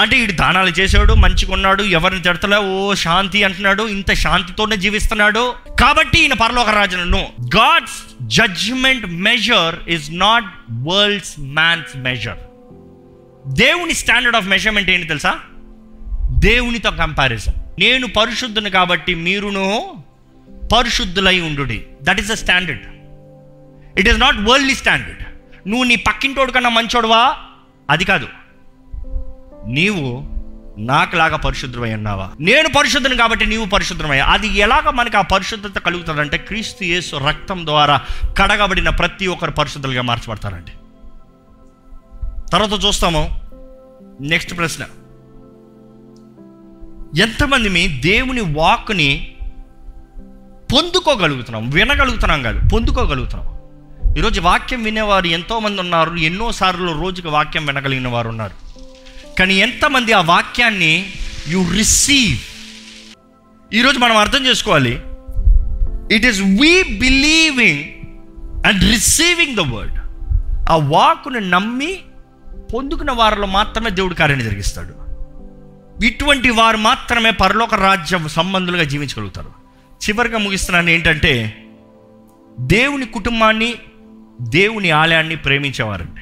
అంటే 0.01 0.21
వీడు 0.21 0.33
దానాలు 0.33 0.71
చేసాడు 0.71 1.15
మంచిగా 1.15 1.53
ఉన్నాడు 1.53 1.83
ఎవరిని 1.83 2.23
తిడతలే 2.23 2.57
ఓ 2.57 2.95
శాంతి 2.95 3.45
అంటున్నాడు 3.45 3.83
ఇంత 3.83 4.13
శాంతితోనే 4.13 4.77
జీవిస్తున్నాడు. 4.77 5.55
కాబట్టి 5.81 6.19
ఈయన 6.19 6.33
పరలోక 6.33 6.71
రాజును 6.71 7.33
God's 7.57 8.23
judgement 8.23 9.07
measure 9.07 9.75
is 9.89 10.09
not 10.11 10.45
world's 10.73 11.35
man's 11.41 11.97
measure 11.97 12.39
దేవుని 13.47 13.95
స్టాండర్డ్ 13.95 14.37
ఆఫ్ 14.37 14.47
మెజర్మెంట్ 14.47 14.91
ఏంటి 14.91 15.09
తెలుసా? 15.09 15.35
దేవునితో 16.31 16.91
కంపారిజన్ 16.91 17.55
నేను 17.79 18.07
పరిశుద్ధుని 18.07 18.71
కాబట్టి 18.71 19.15
మీరును 19.15 19.97
పరిశుద్ధులై 20.73 21.41
ఉండు 21.41 21.65
that 22.03 22.21
is 22.21 22.29
the 22.29 22.35
standard 22.35 22.87
it 24.01 24.09
is 24.09 24.21
not 24.21 24.37
worldly 24.37 24.75
standard 24.75 25.23
నువ్వు 25.69 25.85
నీ 25.85 25.97
పక్కింటోడు 25.97 26.53
కన్నా 26.53 26.71
మంచోడువా? 26.71 27.37
అది 27.91 28.05
కాదు. 28.05 28.27
నీవు 29.67 30.37
నాకులాగా 30.79 31.37
పరిశుద్ధమై 31.37 31.95
ఉన్నావా? 31.95 32.31
నేను 32.41 32.69
పరిశుద్ధను 32.69 33.17
కాబట్టి 33.17 33.47
నీవు 33.47 33.65
పరిశుద్ధమయ్యా 33.65 34.27
అది 34.27 34.49
ఎలాగ 34.49 34.91
మనకి 34.91 35.17
ఆ 35.17 35.21
పరిశుద్ధత 35.21 35.79
కలుగుతుందంటే 35.79 36.39
క్రీస్తు 36.39 36.85
యేసు 36.85 37.17
రక్తం 37.17 37.67
ద్వారా 37.67 38.01
కడగబడిన 38.39 38.89
ప్రతి 38.89 39.27
ఒక్కరు 39.27 39.51
పరిశుద్ధులుగా 39.51 40.03
మార్చబడతారండి. 40.03 40.71
తర్వాత 42.53 42.85
చూస్తాము 42.85 43.41
నెక్స్ట్ 44.21 44.57
ప్రశ్న. 44.57 44.85
ఎంతమంది 47.23 47.69
మీ 47.69 47.89
దేవుని 47.89 48.41
వాక్ని 48.41 49.37
పొందుకోగలుగుతున్నాం? 50.73 51.71
వినగలుగుతున్నాం 51.71 52.43
కాదు 52.43 52.69
పొందుకోగలుగుతున్నాం. 52.69 53.57
ఈరోజు 54.19 54.41
వాక్యం 54.41 54.83
వినేవారు 54.83 55.27
ఎంతోమంది 55.27 55.81
ఉన్నారు 55.81 56.15
ఎన్నోసార్లు 56.15 57.01
రోజుకి 57.01 57.29
వాక్యం 57.29 57.67
వినగలిగిన 57.67 58.09
వారు 58.09 58.29
ఉన్నారు. 58.29 58.66
కానీ 59.39 59.55
ఎంతమంది 59.55 60.13
ఆ 60.13 60.21
వాక్యాన్ని 60.21 61.13
యు 61.49 61.67
రిసీవ్ 61.73 62.39
ఈరోజు 63.75 63.99
మనం 63.99 64.17
అర్థం 64.17 64.47
చేసుకోవాలి. 64.47 65.03
It 66.15 66.27
is 66.27 66.41
we 66.41 66.83
believing 66.83 67.85
and 68.67 68.83
receiving 68.83 69.57
the 69.57 69.61
word 69.61 69.95
ఆ 70.71 70.77
వాక్ను 70.77 71.39
నమ్మి 71.39 71.99
పొందుకున్న 72.75 73.11
వారిలో 73.11 73.47
మాత్రమే 73.47 73.91
దేవుడు 73.91 74.15
కార్యాన్ని 74.15 74.47
జరిగిస్తాడు. 74.47 75.07
ఇటువంటి 76.05 76.51
వారు 76.51 76.77
మాత్రమే 76.77 77.31
పరలోక 77.31 77.75
రాజ్య 77.75 78.29
సంబంధులుగా 78.29 78.85
జీవించగలుగుతారు. 78.85 79.49
చివరిగా 80.09 80.39
ముగిస్తున్నాను 80.39 80.91
ఏంటంటే 80.91 81.63
దేవుని 82.61 83.07
కుటుంబాన్ని 83.07 83.75
దేవుని 84.41 84.91
ఆలయాన్ని 84.91 85.37
ప్రేమించేవారండి. 85.37 86.21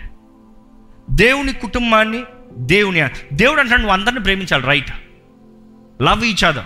దేవుని 1.11 1.53
కుటుంబాన్ని 1.53 2.25
దేవుని 2.57 3.09
దేవుడు 3.33 3.61
అంటాడు 3.61 3.81
నువ్వు 3.81 3.93
అందరిని 3.93 4.21
ప్రేమించాలి 4.21 4.67
రైట్ 4.67 4.91
లవ్ 6.03 6.25
ఈచ్ 6.25 6.45
అదర్ 6.45 6.65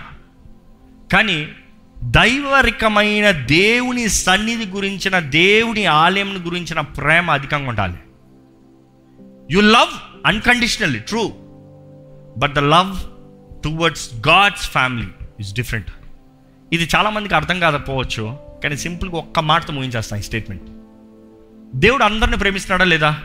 కానీ 1.13 1.53
దైవరికమైన 2.03 3.31
దేవుని 3.31 4.09
సన్నిధి 4.09 4.65
గురించిన 4.65 5.19
దేవుని 5.19 5.85
ఆలయం 5.85 6.43
గురించిన 6.45 6.79
ప్రేమ 6.79 7.31
అధికంగా 7.31 7.69
ఉండాలి. 7.69 7.97
You 9.51 9.61
love 9.61 10.19
unconditionally 10.25 10.99
true 10.99 11.33
but 12.37 12.53
the 12.53 12.59
love 12.59 12.97
towards 13.63 14.15
God's 14.27 14.69
family 14.69 15.07
is 15.39 15.53
different 15.53 15.91
ఇది 16.73 16.89
చాలామందికి 16.95 17.35
అర్థం 17.35 17.59
కాకపోవచ్చు 17.59 18.37
కానీ 18.63 18.77
సింపుల్గా 18.77 19.17
ఒక్క 19.17 19.39
మాటతో 19.39 19.73
ముగించేస్తాను 19.73 20.19
ఈ 20.19 20.23
స్టేట్మెంట్ 20.23 20.63
దేవుడు 21.75 22.03
అందరిని 22.03 22.37
ప్రేమిస్తున్నాడా 22.37 22.83
లేదా? 22.83 23.19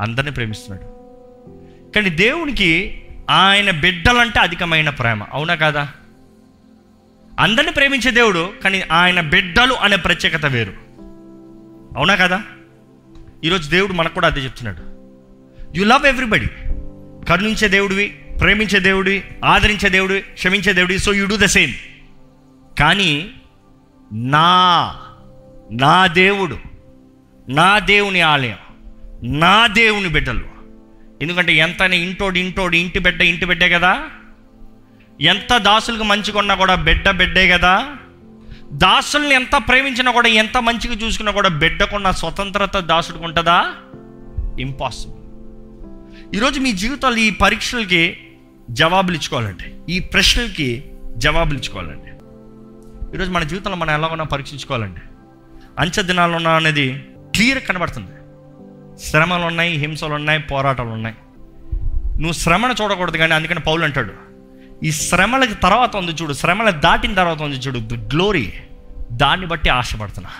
అందరిని 0.00 0.32
ప్రేమిస్తున్నాడు. 0.32 0.86
కానీ 1.92 2.10
దేవునికి 2.10 2.70
ఆయన 3.30 3.70
బిడ్డలంటే 3.70 4.40
అధికమైన 4.40 4.90
ప్రేమ 4.90 5.26
అవునా 5.32 5.54
కాదా? 5.54 5.88
అందరిని 7.40 7.72
ప్రేమించే 7.72 8.10
దేవుడు 8.10 8.52
కానీ 8.64 8.82
ఆయన 8.92 9.20
బిడ్డలు 9.20 9.74
అనే 9.74 9.96
ప్రత్యేకత 9.96 10.46
వేరు 10.46 10.72
అవునా 11.96 12.16
కదా? 12.16 12.42
ఈరోజు 13.44 13.70
దేవుడు 13.70 13.92
మనకు 13.92 14.14
కూడా 14.14 14.26
అదే 14.28 14.40
చెప్తున్నాడు. 14.40 14.82
యు 15.78 15.84
లవ్ 15.84 16.06
ఎవ్రీబడి 16.06 16.46
కరుణించే 17.28 17.68
దేవుడివి 17.68 18.06
ప్రేమించే 18.40 18.80
దేవుడివి 18.80 19.24
ఆదరించే 19.44 19.88
దేవుడివి 19.88 20.20
క్షమించే 20.20 20.72
దేవుడివి 20.72 20.98
so 20.98 21.12
you 21.12 21.26
do 21.26 21.36
the 21.36 21.44
same 21.44 21.72
కానీ 22.78 23.30
నా 24.12 24.48
నా 25.70 26.06
దేవుడు 26.06 26.58
నా 27.48 27.78
దేవుని 27.78 28.20
ఆలయం 28.20 28.58
నా 29.24 29.66
దేవుని 29.66 30.08
బిడ్డలు. 30.08 30.44
ఎందుకంటే 31.22 31.54
ఎంత 31.54 31.80
ఇంటోడు 31.80 32.38
ఇంటోడు 32.38 32.76
ఇంటి 32.76 32.98
బిడ్డ 32.98 33.22
ఇంటి 33.22 33.44
బిడ్డే 33.44 33.68
కదా. 33.68 34.04
ఎంత 35.20 35.56
దాసులకు 35.56 36.02
మంచిగా 36.02 36.38
ఉన్నా 36.38 36.54
కూడా 36.54 36.74
బిడ్డ 36.74 37.10
బిడ్డే 37.10 37.48
కదా. 37.48 37.96
దాసుల్ని 38.72 39.34
ఎంత 39.34 39.62
ప్రేమించినా 39.68 40.12
కూడా 40.12 40.28
ఎంత 40.28 40.56
మంచిగా 40.56 40.94
చూసుకున్నా 40.94 41.32
కూడా 41.32 41.48
బిడ్డకున్న 41.48 42.10
స్వతంత్రత 42.10 42.76
దాసుడికి 42.76 43.24
ఉంటుందా? 43.24 43.74
ఇంపాసిబుల్ 44.60 45.18
ఈరోజు 46.36 46.60
మీ 46.60 46.72
జీవితాలు 46.72 47.16
ఈ 47.16 47.30
పరీక్షలకి 47.30 48.16
జవాబులు 48.70 49.16
ఇచ్చుకోవాలండి 49.16 49.92
ఈ 49.94 49.98
ప్రశ్నలకి 49.98 50.84
జవాబులు 51.16 51.58
ఇచ్చుకోవాలండి 51.58 52.10
ఈరోజు 53.14 53.30
మన 53.30 53.42
జీవితంలో 53.42 53.76
మనం 53.76 53.94
ఎలా 53.94 54.08
ఉన్నా 54.08 54.24
పరీక్షించుకోవాలండి 54.24 55.00
అంచె 55.78 56.02
దినాలు 56.02 56.32
ఉన్నా 56.32 56.50
అనేది 56.50 57.04
క్లియర్ 57.34 57.64
కనబడుతుంది. 57.64 58.21
శ్రమలు 59.02 59.44
ఉన్నాయి 59.44 59.76
హింసలు 59.76 60.14
ఉన్నాయి 60.14 60.38
పోరాటాలు 60.38 60.88
ఉన్నాయి 60.88 61.16
నువ్వు 62.16 62.32
శ్రమను 62.32 62.74
చూడకూడదు 62.82 63.16
కానీ 63.16 63.34
అందుకని 63.34 63.60
పౌలు 63.60 63.84
అంటాడు 63.84 64.12
ఈ 64.84 64.90
శ్రమలకి 64.92 65.54
తర్వాత 65.54 65.96
ఉంది 65.96 66.12
చూడు 66.12 66.32
శ్రమల 66.32 66.70
దాటిన 66.70 67.14
తర్వాత 67.14 67.42
ఉంది 67.42 67.56
చూడు 67.56 67.94
గ్లోరీ 67.94 68.52
దాన్ని 69.12 69.46
బట్టి 69.46 69.68
ఆశపడుతున్నా. 69.68 70.30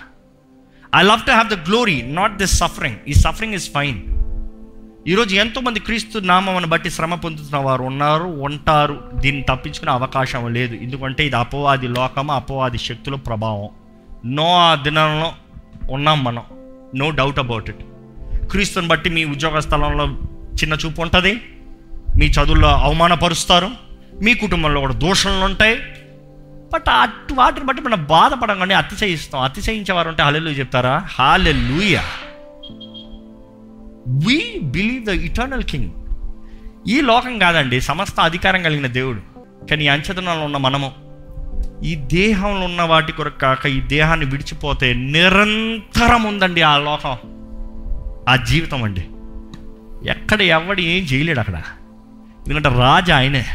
I 0.98 1.02
love 1.02 1.20
to 1.26 1.30
have 1.30 1.48
the 1.48 1.54
glory 1.68 2.02
not 2.02 2.36
this 2.36 2.54
suffering 2.58 2.96
ఈ 3.08 3.12
సఫరింగ్ 3.12 3.54
ఇస్ 3.54 3.72
ఫైన్ 3.72 4.00
ఈరోజు 5.08 5.34
ఎంతోమంది 5.34 5.80
క్రీస్తు 5.80 6.18
నామం 6.18 6.68
బట్టి 6.68 6.90
శ్రమ 6.90 7.14
పొందుతున్న 7.14 7.56
వారు 7.56 7.82
ఉన్నారు 7.82 8.24
ఉంటారు. 8.24 9.10
దీన్ని 9.14 9.42
తప్పించుకునే 9.42 9.92
అవకాశం 9.92 10.52
లేదు. 10.52 10.74
ఎందుకంటే 10.74 11.26
ఇది 11.26 11.36
అపవాది 11.36 11.88
లోకము 11.88 12.32
అపవాది 12.32 12.78
శక్తుల 12.78 13.14
ప్రభావం. 13.14 13.68
నో 14.26 14.54
ఆ 14.56 14.74
దినంలో 14.74 15.32
ఉన్నాం 15.90 16.24
మనం. 16.24 16.42
నో 16.94 17.10
డౌట్ 17.10 17.38
అబౌట్ 17.38 17.70
ఇట్ 17.70 17.82
క్రీస్తుని 18.50 18.88
బట్టి 18.88 19.10
మీ 19.10 19.24
ఉద్యోగ 19.24 19.58
స్థలంలో 19.58 20.04
చిన్న 20.54 20.74
చూపు 20.74 21.02
ఉంటుంది. 21.02 21.40
మీ 22.18 22.26
చదువుల్లో 22.26 22.68
అవమానపరుస్తారు. 22.68 23.70
మీ 24.22 24.34
కుటుంబంలో 24.34 24.80
కూడా 24.80 24.94
దోషణలు 24.94 25.44
ఉంటాయి. 25.44 25.78
బట్ 26.74 26.84
అటు 26.88 27.34
వాటిని 27.34 27.66
బట్టి 27.66 27.82
మనం 27.82 28.04
బాధపడంగానే 28.04 28.74
అతిశయిస్తాం. 28.74 29.40
అతిశయించేవారు 29.40 30.08
ఉంటే 30.08 30.22
హల్లెలూయా 30.22 30.54
చెప్తారా? 30.54 31.06
Hallelujah. 31.18 32.02
We 34.08 34.60
believe 34.62 35.04
the 35.04 35.08
eternal 35.08 35.62
king 35.62 35.90
ఈ 36.88 37.00
లోకం 37.00 37.38
కాదండి 37.38 37.80
సమస్త 37.80 38.20
అధికారం 38.20 38.62
కలిగిన 38.62 38.86
దేవుడు. 38.86 39.20
కానీ 39.66 39.84
ఈ 39.84 39.88
అంచదనంలో 39.88 40.44
ఉన్న 40.44 40.56
మనము 40.56 40.92
ఈ 41.84 41.94
దేహంలో 41.94 42.64
ఉన్న 42.64 42.82
వాటి 42.82 43.12
కొరకు 43.12 43.38
కాక 43.38 43.66
ఈ 43.66 43.80
దేహాన్ని 43.80 44.26
విడిచిపోతే 44.26 44.94
నిరంతరం 44.94 46.22
ఉందండి 46.22 46.62
ఆ 46.62 46.78
లోకం. 46.78 47.16
ఆ 48.28 48.36
జీవితం 48.36 48.82
అండి. 48.82 49.08
ఎక్కడ 50.10 50.42
ఎవడు 50.42 50.80
ఏం 50.80 51.04
చేయలేడు 51.04 51.40
అక్కడ. 51.40 51.54
ఎందుకంటే 52.48 52.68
రాజు 52.68 53.12
ఆయనే. 53.12 53.46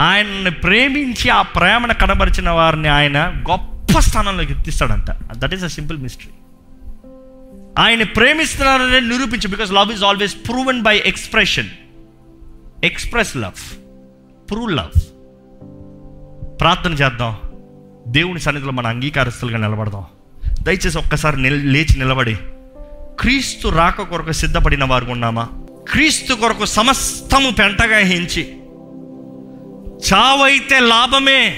ఆయన్ని 0.00 0.50
ప్రేమించి 0.50 1.30
ఆ 1.30 1.42
ప్రేమను 1.42 1.94
కనబరిచిన 1.94 2.50
వారిని 2.50 2.88
ఆయన 2.88 3.44
గొప్ప 3.50 3.98
స్థానంలోకి 3.98 4.52
ఎత్తిస్తాడంట. 4.52 5.10
That 5.36 5.54
is 5.54 5.64
a 5.64 5.66
simple 5.66 5.98
mystery 5.98 6.32
ఆయన 7.78 8.02
ప్రేమిస్తున్నారని 8.02 9.00
నిరూపించు 9.00 9.48
because 9.48 9.72
love 9.72 9.92
is 9.92 10.04
always 10.04 10.36
proven 10.48 10.82
by 10.82 11.02
expression 11.06 11.68
express 12.84 13.36
love 13.36 13.76
prove 14.50 14.72
love 14.72 15.00
ప్రార్థన 16.60 16.92
చేద్దాం. 16.92 17.36
దేవుని 18.08 18.40
సన్నిధిలో 18.40 18.72
మన 18.72 18.86
అంగీకారస్తులుగా 18.86 19.58
నిలబడదాం. 19.58 20.04
దయచేసి 20.62 20.98
ఒక్కసారి 20.98 21.50
లేచి 21.50 21.98
నిలబడి 21.98 22.38
క్రీస్తు 23.20 23.68
రాక 23.68 24.02
కొరకు 24.02 24.32
సిద్ధపడిన 24.32 24.84
వారు 24.84 25.04
ఉన్నామా? 25.04 25.48
క్రీస్తు 25.90 26.34
కొరకు 26.34 26.64
సమస్తము 26.64 27.50
పెంటగా 27.50 27.98
హించి 27.98 28.56
చావైతే 30.12 30.80
లాభమే. 30.80 31.56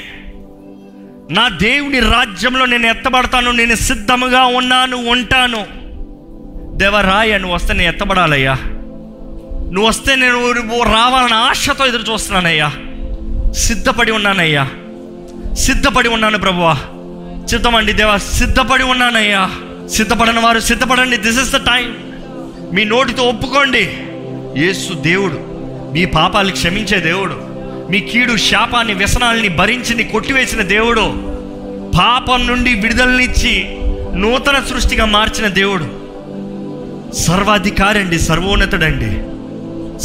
నా 1.31 1.49
దేవుని 1.49 2.01
రాజ్యంలో 2.01 2.67
నేను 2.67 2.87
ఎత్తబడతాను 2.87 3.51
నేను 3.51 3.75
సిద్ధముగా 3.75 4.45
ఉన్నాను 4.45 4.97
ఉంటాను. 4.97 5.67
దేవరాయ 6.79 7.39
నువ్వు 7.39 7.55
వస్తే 7.55 7.75
నేను 7.75 7.89
ఎత్తబడాలయ్యా. 7.89 8.55
నువ్వు 9.73 9.87
వస్తే 9.87 10.17
నేను 10.17 10.53
రావాలని 10.83 11.35
ఆశతో 11.35 11.87
ఎదురు 11.87 12.03
చూస్తున్నానయ్యా. 12.03 12.73
సిద్ధపడి 13.53 14.13
ఉన్నానయ్యా. 14.13 14.71
సిద్ధపడి 15.55 16.09
ఉన్నాను 16.09 16.39
ప్రభువా. 16.39 16.77
చిత్తమండి 17.55 17.93
దేవా 17.93 18.17
సిద్ధపడి 18.17 18.85
ఉన్నానయ్యా. 18.85 19.51
సిద్ధపడని 19.91 20.41
వారు 20.41 20.61
సిద్ధపడండి. 20.61 21.17
దిస్ 21.17 21.41
ఇస్ 21.41 21.53
ద 21.53 21.57
టైం 21.57 21.97
మీ 22.73 22.85
నోటితో 22.85 23.23
ఒప్పుకోండి. 23.23 23.91
యేసు 24.65 24.95
దేవుడు 24.95 25.45
మీ 25.93 26.05
పాపాలు 26.05 26.51
క్షమించే 26.51 27.01
దేవుడు 27.01 27.37
మీ 27.91 28.01
కీడు 28.01 28.37
శాపాన్ని 28.37 28.95
వ్యసనాల్ని 28.95 29.49
భరించింది 29.49 30.05
కొట్టివేసిన 30.05 30.63
దేవుడు 30.63 31.01
పాపం 31.99 32.47
నుండి 32.47 32.75
విడుదలనిచ్చి 32.75 33.79
నూతన 34.19 34.63
సృష్టిగా 34.71 35.05
మార్చిన 35.05 35.47
దేవుడు. 35.47 36.07
సర్వాధికారి 37.15 37.99
అండి 37.99 38.19
సర్వోన్నతుడండి. 38.19 39.13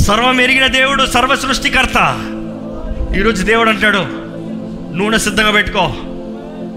సర్వం 0.03 0.41
ఎరిగిన 0.41 0.67
దేవుడు 0.67 1.05
సర్వ 1.05 1.35
సృష్టికర్త. 1.35 1.97
ఈరోజు 3.17 3.43
దేవుడు 3.43 3.69
అంటాడు 3.69 4.05
నూనె 4.95 5.17
సిద్ధంగా 5.17 5.51
పెట్టుకో 5.51 5.93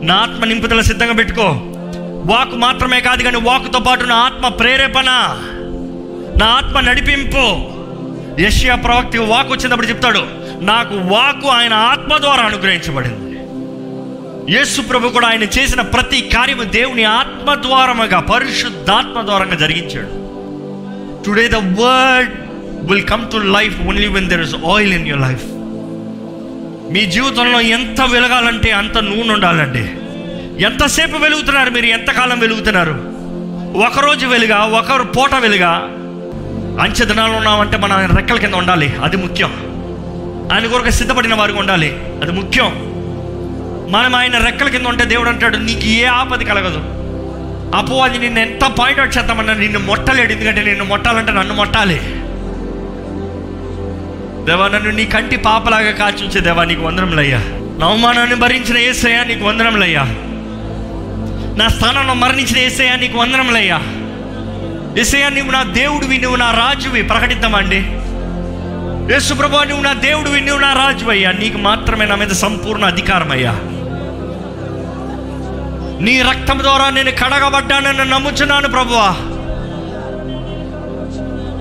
నా 0.02 0.14
ఆత్మ 0.14 0.44
నింపుదల 0.44 0.80
సిద్ధంగా 0.80 1.12
పెట్టుకో. 1.12 1.73
వాక్ 2.30 2.54
మాత్రమే 2.64 3.00
కాదు 3.00 3.22
కానీ 3.22 3.38
వాక్తో 3.48 3.78
పాటు 3.78 4.04
నా 4.04 4.16
ఆత్మ 4.26 4.48
ప్రేరేపణ 4.48 5.10
నా 6.40 6.46
ఆత్మ 6.46 6.80
నడిపింపు. 6.80 7.44
యష్యా 8.42 8.74
ప్రవక్తి 8.74 9.18
వాక్ 9.32 9.50
వచ్చినప్పుడు 9.52 9.86
చెప్తాడు 9.86 10.22
నాకు 10.70 10.94
వాకు 11.14 11.46
ఆయన 11.48 11.74
ఆత్మ 11.90 12.12
ద్వారా 12.18 12.42
అనుగ్రహించబడింది. 12.42 13.20
యేసు 14.54 14.80
ప్రభు 14.80 15.08
కూడా 15.08 15.26
ఆయన 15.28 15.44
చేసిన 15.56 15.80
ప్రతి 15.94 16.20
కార్యము 16.34 16.64
దేవుని 16.78 17.04
ఆత్మ 17.04 17.54
ద్వారముగా 17.54 18.20
పరిశుద్ధాత్మ 18.20 19.20
ద్వారంగా 19.22 19.56
జరిగించాడు. 19.56 20.12
Today 21.26 21.44
the 21.48 21.60
word 21.80 22.32
will 22.90 23.06
come 23.08 23.24
to 23.32 23.36
life 23.36 23.76
only 23.88 24.08
when 24.16 24.28
there 24.28 24.40
is 24.40 24.56
oil 24.74 24.94
in 24.94 25.06
your 25.08 25.24
life 25.28 25.46
మీ 26.94 27.04
జీవితంలో 27.14 27.60
ఎంత 27.76 28.00
వెలగాలంటే 28.14 28.70
అంత 28.80 28.98
నూనె 28.98 29.32
ఉండాలండి. 29.32 29.84
ఎంతసేపు 30.60 31.16
వెలుగుతున్నారు 31.16 31.70
మీరు? 31.70 31.86
ఎంతకాలం 31.86 32.38
వెలుగుతున్నారు? 32.38 32.90
ఒకరోజు 33.86 34.26
వెలుగా 34.26 34.56
ఒకరు 34.56 35.02
పూట 35.02 35.34
వెలుగా? 35.34 35.70
అంచె 36.82 37.04
దినాలు 37.04 37.32
ఉన్నామంటే 37.32 37.76
మన 37.76 38.08
రెక్కల 38.16 38.38
కింద 38.38 38.54
ఉండాలి. 38.54 38.96
అది 39.04 39.16
ముఖ్యం. 39.16 39.50
ఆయన 40.52 40.66
కొరకు 40.66 40.90
సిద్ధపడిన 40.90 41.34
వారికి 41.34 41.58
ఉండాలి. 41.58 41.96
అది 42.22 42.32
ముఖ్యం. 42.32 42.70
మనం 43.92 44.14
ఆయన 44.14 44.38
రెక్కల 44.38 44.68
కింద 44.68 44.86
ఉంటే 44.86 45.04
దేవుడు 45.04 45.28
అంటాడు 45.28 45.56
నీకు 45.56 45.80
ఏ 45.80 46.04
ఆపది 46.04 46.44
కలగదు. 46.44 46.80
అపోవాది 47.76 48.18
నిన్ను 48.18 48.38
ఎంత 48.40 48.64
పాయింట్ 48.78 49.00
అవుట్ 49.00 49.18
చేస్తామన్నా 49.18 49.54
నిన్ను 49.54 49.78
మొట్టలేడు. 49.78 50.32
ఎందుకంటే 50.32 50.62
నిన్ను 50.62 50.84
మొట్టాలంటే 50.84 51.32
నన్ను 51.32 51.54
మొట్టాలి. 51.54 52.00
దేవా 54.44 54.68
నన్ను 54.68 54.90
నీ 54.90 55.04
కంటి 55.04 55.36
పాపలాగా 55.36 55.90
కాచుంచే 55.90 56.40
దేవా 56.40 56.64
నీకు 56.64 56.82
వందరంలయ్యా 56.82 57.38
నవమానాన్ని 57.38 57.84
అవమానాన్ని 57.84 58.36
భరించిన 58.36 58.78
ఏసయ్యా 58.78 59.24
నీకు 59.24 59.44
వందరంలయ్యా 59.44 60.02
నా 61.56 61.68
స్థానంలో 61.68 62.14
మరణించిన 62.14 62.58
ఏసయ్యా 62.58 62.96
నీకు 62.96 63.18
వందనములయ్యా 63.18 63.80
ఏసయ్యా 65.00 65.28
నువ్వు 65.28 65.52
నా 65.52 65.62
దేవుడివి 65.62 66.18
నువ్వు 66.18 66.38
నా 66.38 66.50
రాజువి. 66.50 67.02
ప్రకటిద్దామండి. 67.02 67.78
యేసుప్రభా 69.12 69.64
నువ్వు 69.64 69.84
నా 69.84 69.92
దేవుడివి 69.92 70.40
నువ్వు 70.40 70.62
నా 70.62 70.72
రాజు 70.72 71.06
అయ్యా 71.06 71.32
నీకు 71.32 71.58
మాత్రమే 71.58 72.06
నా 72.06 72.14
మీద 72.14 72.28
సంపూర్ణ 72.28 72.84
అధికారం 72.84 73.32
అయ్యా. 73.32 73.52
నీ 76.00 76.22
రక్తం 76.22 76.58
ద్వారా 76.58 76.90
నేను 76.90 77.10
కడగబడ్డానని 77.10 78.10
నమ్ముచున్నాను 78.10 78.68
ప్రభువా. 78.68 79.08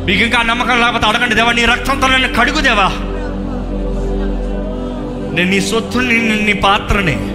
మీకు 0.05 0.23
ఇంకా 0.23 0.41
నమ్మకం 0.41 0.81
లేకపోతే 0.81 1.05
అడగండి 1.05 1.35
దేవా 1.35 1.51
నీ 1.51 1.65
రక్తంతో 1.65 2.07
నన్ను 2.07 2.33
కడుగు 2.39 2.61
దేవా. 2.61 2.87
నేను 5.35 5.49
నీ 5.49 5.61
సొత్తుని 5.61 6.43
నీ 6.43 6.53
పాత్రని 6.53 7.32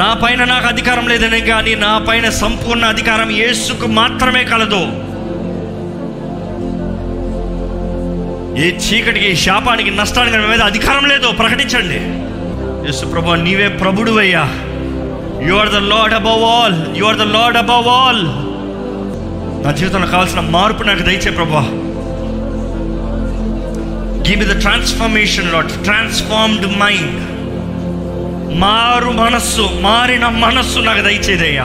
నా 0.00 0.14
పైన 0.22 0.44
నాకు 0.44 0.66
అధికారం 0.66 1.08
లేదనే 1.08 1.40
కానీ 1.40 1.74
నా 1.74 1.98
పైన 1.98 2.28
సంపూర్ణ 2.28 2.84
అధికారం 2.84 3.30
యేసుకు 3.30 3.86
మాత్రమే 3.86 4.44
కలదు. 4.44 4.82
ఏ 8.62 8.68
చీకటికి 8.76 9.36
శాపానికి 9.36 9.90
నష్టానికి 9.90 10.38
మీద 10.38 10.60
అధికారం 10.60 11.04
లేదు. 11.04 11.28
ప్రకటించండి. 11.32 12.00
యేసు 12.86 13.06
ప్రభు 13.06 13.34
నీవే 13.34 13.68
ప్రభుడు 13.68 14.10
అయ్యా 14.10 14.44
you 15.48 15.54
are 15.54 15.68
the 15.68 15.76
lord 15.76 16.14
above 16.14 16.44
all 16.44 16.96
you 16.96 17.04
are 17.04 17.16
the 17.16 17.22
lord 17.22 17.58
above 17.58 17.88
all 17.88 18.22
నా 19.64 19.72
జీవితంలో 19.72 20.06
కావాల్సిన 20.06 20.40
మార్పు 20.40 20.82
నాకు 20.82 21.02
దయచే 21.02 21.30
ప్రభా. 21.30 21.62
Give 24.28 24.44
the 24.52 24.60
transformation 24.60 25.52
lot 25.52 25.72
transformed 25.84 26.66
mind 26.78 27.37
మారు 28.52 29.10
మనస్సు 29.10 29.70
మారిన 29.80 30.28
మనస్సు 30.28 30.78
నాకు 30.78 31.00
దయచేదయ్యా. 31.00 31.62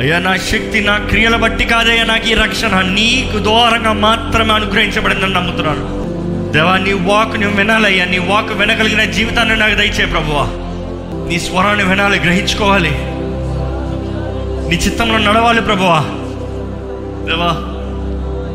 అయ్యా 0.00 0.18
నా 0.18 0.36
శక్తి 0.36 0.80
నా 0.80 0.98
క్రియల 0.98 1.36
బట్టి 1.36 1.64
కాదయ్యా 1.64 2.04
నాకు 2.04 2.28
ఈ 2.28 2.34
రక్షణ 2.34 2.80
నీకు 2.80 3.38
దూరంగా 3.38 3.92
మాత్రమే 3.92 4.54
అనుగ్రహించబడిందని 4.54 5.32
నమ్ముతున్నాను 5.32 5.96
దేవా 6.52 6.76
నీ 6.76 6.92
వాక్ 6.92 7.40
నువ్వు 7.40 7.58
వినాలయ్యా 7.58 8.04
నీ 8.04 8.18
వాక్ 8.18 8.52
వినగలిగిన 8.52 9.04
జీవితాన్ని 9.04 9.56
నాకు 9.56 9.74
దయచే 9.74 10.04
ప్రభువా. 10.04 10.42
నీ 11.28 11.38
స్వరాన్ని 11.38 11.84
వినాలి 11.84 12.20
గ్రహించుకోవాలి. 12.20 12.90
నీ 14.70 14.76
చిత్తంలో 14.76 15.18
నడవాలి 15.18 15.62
ప్రభువా. 15.62 16.00
దేవా 17.26 17.76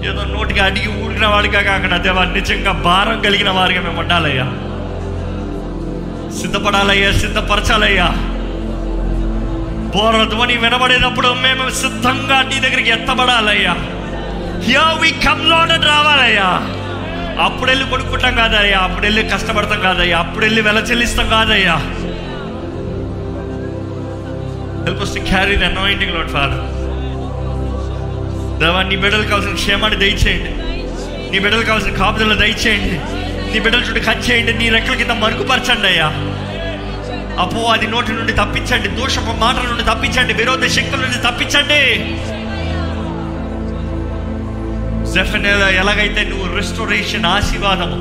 ఏదో 0.10 0.38
నోటికి 0.38 0.60
అడిగి 0.60 1.06
ఊడిన 1.06 1.28
వాడిగా 1.28 1.62
కాకుండా 1.62 1.98
దేవా 1.98 2.26
నిజంగా 2.26 2.72
భారం 2.72 3.22
కలిగిన 3.22 3.50
వారిగా 3.50 3.82
మేము 3.82 4.00
ఉండాలయ్యా. 4.00 4.44
సిద్ధపడాలయ్యా 6.40 7.12
సిద్ధపరచాలయ్యా. 7.12 8.08
బోర 9.96 10.24
ధ్వని 10.24 10.58
వినబడేటప్పుడు 10.58 11.28
మేము 11.28 11.70
సిద్ధంగా 11.70 12.42
నీ 12.42 12.60
దగ్గరికి 12.60 12.90
ఎత్తబడాలయ్యా. 12.90 13.76
యా 14.70 14.98
వి 15.02 15.12
కమ్ 15.12 15.50
లాడ్ 15.50 15.86
రావాలయ్యా. 15.86 16.78
అప్పుడు 17.44 17.72
వెళ్ళి 17.72 17.90
కొనుక్కుంటాం 17.90 18.36
కాదయ్యా 18.36 18.80
అప్పుడు 18.80 19.06
వెళ్ళి 19.06 19.24
కష్టపడతాం 19.24 19.80
కాదయ్యా 19.80 20.20
అప్పుడు 20.20 20.46
వెళ్ళి 20.46 20.62
వెల 20.62 20.78
చెల్లిస్తాం 20.78 21.30
కాదయ్యా. 21.30 21.76
Help 24.84 25.00
us 25.00 25.10
to 25.10 25.20
carry 25.20 25.56
the 25.56 25.70
anointing 25.70 26.18
Lord 26.18 26.32
దేవా 28.60 28.84
నీ 28.84 28.96
బిడ్డలు 28.96 29.24
కావాల్సిన 29.24 29.54
క్షేమాన్ని 29.54 30.00
దయచేయండి. 30.00 30.50
నీ 31.32 31.40
బిడ్డలు 31.40 31.64
కావాల్సిన 31.64 31.94
కాపుదలు 31.96 32.34
దయచేయండి. 32.34 33.21
నీ 33.52 33.60
బిడ్డల 33.60 33.82
చుట్టూ 33.82 34.02
కంచేయండి 34.02 34.54
నీ 34.54 34.70
రెక్కల 34.70 34.96
కింద 34.96 35.14
మరుగుపరచండి 35.24 35.88
అయ్యా. 35.88 36.08
అపో 37.40 37.62
అది 37.74 37.88
నోటి 37.88 38.12
నుండి 38.12 38.34
తప్పించండి 38.34 38.88
దోషపు 38.90 39.34
మాటల 39.40 39.66
నుండి 39.70 39.84
తప్పించండి 39.84 40.34
విరోధ 40.34 40.66
శక్తుల 40.68 41.00
నుండి 41.02 41.20
తప్పించండి. 41.28 41.82
జెఫెనెల 45.14 45.64
ఎలాగైతే 45.76 46.24
నువ్వు 46.24 46.56
రెస్టోరేషన్ 46.56 47.26
ఆశీర్వాదము 47.26 47.98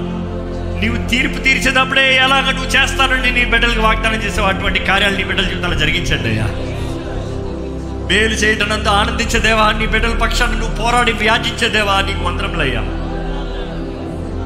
నీవు 0.80 1.08
తీర్పు 1.08 1.38
తీర్చేటప్పుడే 1.38 2.16
ఎలాగ 2.16 2.50
నువ్వు 2.50 2.70
చేస్తానని 2.70 3.30
నీ 3.30 3.44
బిడ్డలకు 3.44 3.80
వాగ్దానం 3.80 4.22
చేసావు 4.22 4.48
అటువంటి 4.48 4.78
కార్యాలు 4.84 5.16
నీ 5.16 5.24
బిడ్డల 5.24 5.48
జీవితాలు 5.48 5.74
జరిగించండి 5.74 6.28
అయ్యా. 6.28 6.46
మేలు 8.08 8.34
చేయటంతో 8.34 8.90
ఆనందించేదేవా 8.92 9.72
నీ 9.72 9.86
బిడ్డల 9.86 10.14
పక్షాన్ని 10.16 10.58
నువ్వు 10.58 10.76
పోరాడి 10.76 11.12
వ్యాధించేదేవా 11.14 11.96
నీకు 12.00 12.22
మంత్రములయ్యా 12.22 12.82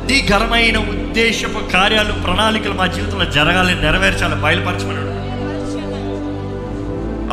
నీ 0.09 0.17
ఘనమైన 0.29 0.77
ఉద్దేశపు 1.15 1.73
కార్యాలు 1.73 2.13
ప్రణాళికలు 2.13 2.73
మా 2.73 2.87
జీవితంలో 2.87 3.25
జరగాలని 3.25 3.83
నెరవేర్చాలి 3.83 4.35
బయలుపరచమన్నాడు. 4.35 5.13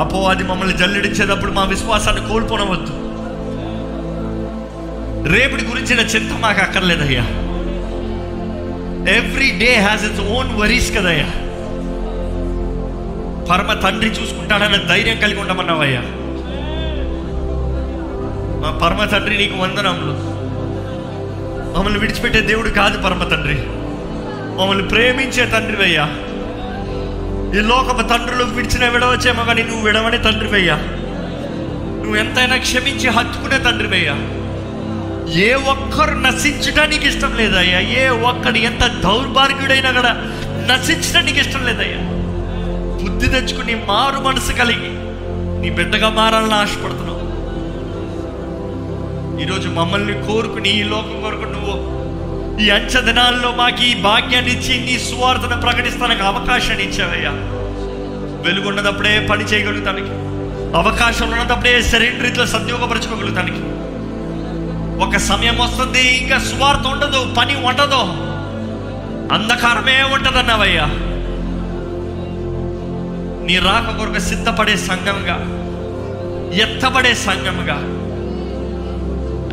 అపో 0.01 0.23
అది 0.23 0.43
మమ్మల్ని 0.43 0.77
జల్లిడించేటప్పుడు 0.77 1.51
మా 1.51 1.63
విశ్వాసాన్ని 1.63 2.29
కోల్పోనవద్దు. 2.29 2.91
రేపటి 5.33 5.65
గురించిన 5.65 5.99
చింత 5.99 6.39
మాకు 6.39 6.59
అక్కర్లేదయ్యా. 6.59 7.21
Every 9.15 9.59
day 9.59 9.75
has 9.75 10.05
its 10.05 10.21
own 10.21 10.55
worries 10.55 10.97
కదయ్యా. 10.97 11.25
పరమ 13.51 13.73
తండ్రి 13.73 14.09
చూసుకుంటాడన్న 14.09 14.75
ధైర్యం 14.75 15.19
కలిగి 15.19 15.41
ఉండమన్నావయ్యా. 15.41 16.01
మా 18.63 18.87
పరమ 18.87 19.05
తండ్రి 19.05 19.37
నీకు 19.37 19.57
వందనములు. 19.57 20.30
మమ్మల్ని 21.75 21.99
విడిచిపెట్టే 21.99 22.41
దేవుడు 22.41 22.69
కాదు 22.69 23.01
పరమ 23.01 23.23
తండ్రి. 23.23 23.55
మమ్మల్ని 24.59 24.87
ప్రేమించే 24.87 25.45
తండ్రివయ్యా. 25.45 26.03
ఈ 27.57 27.61
లోకపు 27.67 28.01
తండ్రులు 28.07 28.43
విడిచిన 28.43 28.89
విడవచ్చేమో 28.89 29.43
కానీ 29.43 29.63
నువ్వు 29.63 29.85
విడవని 29.85 30.17
తండ్రివయ్యా. 30.17 30.75
నువ్వు 32.01 32.15
ఎంతైనా 32.15 32.57
క్షమించి 32.57 33.09
హత్తుకునే 33.09 33.57
తండ్రివయ్యా. 33.57 34.15
ఏ 35.41 35.53
ఒక్కరు 35.53 36.11
నశించడానికి 36.11 37.07
ఇష్టం 37.07 37.35
లేదయ్యా. 37.35 37.79
ఏ 37.79 38.09
ఒక్కడు 38.09 38.57
ఎంత 38.57 38.87
దౌర్భాగ్యుడైనా 38.87 39.91
కూడా 39.91 40.15
నశించడానికి 40.71 41.39
ఇష్టం 41.39 41.65
లేదయ్యా. 41.65 41.97
బుద్ధి 43.03 43.27
తెచ్చుకుని 43.27 43.75
మారు 43.75 44.23
మనసు 44.23 44.51
కలిగి 44.51 44.89
నీ 45.61 45.69
బిడ్డగా 45.69 46.09
మారాలని 46.09 46.53
ఆశపడుతున్నావు 46.53 47.10
ఈరోజు 49.41 49.69
మమ్మల్ని 49.69 50.13
కోరుకుని 50.27 50.69
ఈ 50.69 50.83
లోకం 50.83 51.21
కొరకు 51.21 51.41
నువ్వు 51.41 52.01
ఈ 52.59 52.69
అంచె 52.69 53.01
దినాల్లో 53.01 53.51
మాకు 53.51 53.83
ఈ 53.83 53.95
భాగ్యాన్ని 53.95 54.51
ఇచ్చి 54.51 54.85
నీ 54.85 54.99
సువార్తను 54.99 55.61
ప్రకటిస్తానికి 55.61 56.21
అవకాశాన్ని 56.21 56.83
ఇచ్చావయ్యా. 56.83 57.29
వెలుగున్నదప్పుడే 58.45 59.27
పని 59.31 59.43
చేయగలుగుతానికి. 59.43 60.07
అవకాశం 60.77 61.31
ఉన్నదప్పుడే 61.31 61.81
సరైన 61.81 62.21
రీతిలో 62.21 62.45
సద్యోగపరచుకోగలుగుతానికి 62.45 63.57
ఒక 65.03 65.17
సమయం 65.17 65.57
వస్తుంది 65.57 66.03
ఇంకా 66.03 66.37
సువార్త 66.37 66.87
ఉండదు 66.87 67.33
పని 67.37 67.55
ఉండదు. 67.55 68.03
అంధకారమే 69.33 70.03
ఉంటదన్నావయ్యా. 70.03 70.85
నీ 73.45 73.59
రాక 73.59 73.97
కొరకు 73.97 74.19
సిద్ధపడే 74.19 74.77
సంఘంగా 74.77 75.37
ఎత్తబడే 76.63 77.13
సంఘంగా 77.13 78.00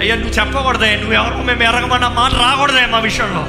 అయ్యా 0.00 0.14
నువ్వు 0.14 0.32
చెప్పకూడదే 0.32 0.96
నువ్వు 0.96 1.12
ఎవరో 1.12 1.42
మేము 1.42 1.62
ఎరగమన్న 1.62 2.08
మాట 2.08 2.34
రాకూడదే 2.34 2.86
మా 2.86 2.98
విషయంలో. 2.98 3.42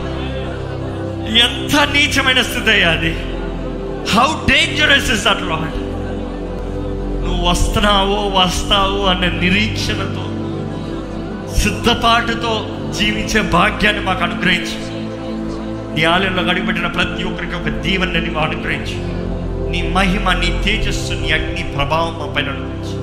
ఎంత 1.38 1.88
నీచమైన 1.94 2.42
స్థితి 2.42 2.70
అయ్యా 2.72 2.90
అది. 2.90 3.12
How 4.12 4.34
dangerous 4.50 5.12
is 5.12 5.28
at 5.28 5.42
lord 5.42 5.78
నువ్వు 7.26 7.50
వస్తున్నావో 7.50 8.32
వస్తావు 8.36 9.06
అనే 9.06 9.28
నిరీక్షణతో 9.28 10.26
సిద్ధపాటుతో 11.56 12.68
జీవించే 13.00 13.42
భాగ్యాన్ని 13.42 14.04
మాకు 14.04 14.24
అనుగ్రహించు. 14.24 14.90
నీ 15.96 16.04
ఆలయంలో 16.04 16.42
గడిపెట్టిన 16.44 16.88
ప్రతి 16.88 17.24
ఒక్కరికి 17.24 17.56
ఒక 17.56 17.70
దీవెనని 17.70 18.22
నీవు 18.22 18.40
అనుగ్రహించు. 18.40 18.98
నీ 19.70 19.82
మహిమ 19.82 20.34
నీ 20.34 20.62
తేజస్సు 20.66 21.14
నీ 21.14 21.32
అగ్ని 21.32 21.64
ప్రభావం 21.76 22.20
మా 22.20 22.34
పైన 22.34 22.50
అనుగ్రహించు. 22.50 22.96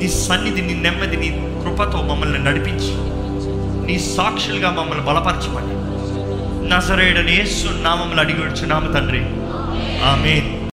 నీ 0.00 0.08
సన్నిధి 0.08 0.62
నీ 0.62 0.74
నెమ్మది 0.74 1.16
నీ 1.16 1.28
కృపతో 1.76 2.02
మమ్మల్ని 2.02 2.44
నడిపించి 2.44 2.94
నీ 3.86 3.98
సాక్షులుగా 3.98 4.70
మమ్మల్ని 4.70 5.04
బలపరచమని. 5.04 5.76
నజరేడని 6.68 7.32
యేసు 7.32 7.68
నామములు 7.82 8.20
అడిగి 8.20 8.40
వచ్చున్నాము 8.40 8.92
తండ్రి. 8.92 9.20
ఆమెన్. 10.04 10.55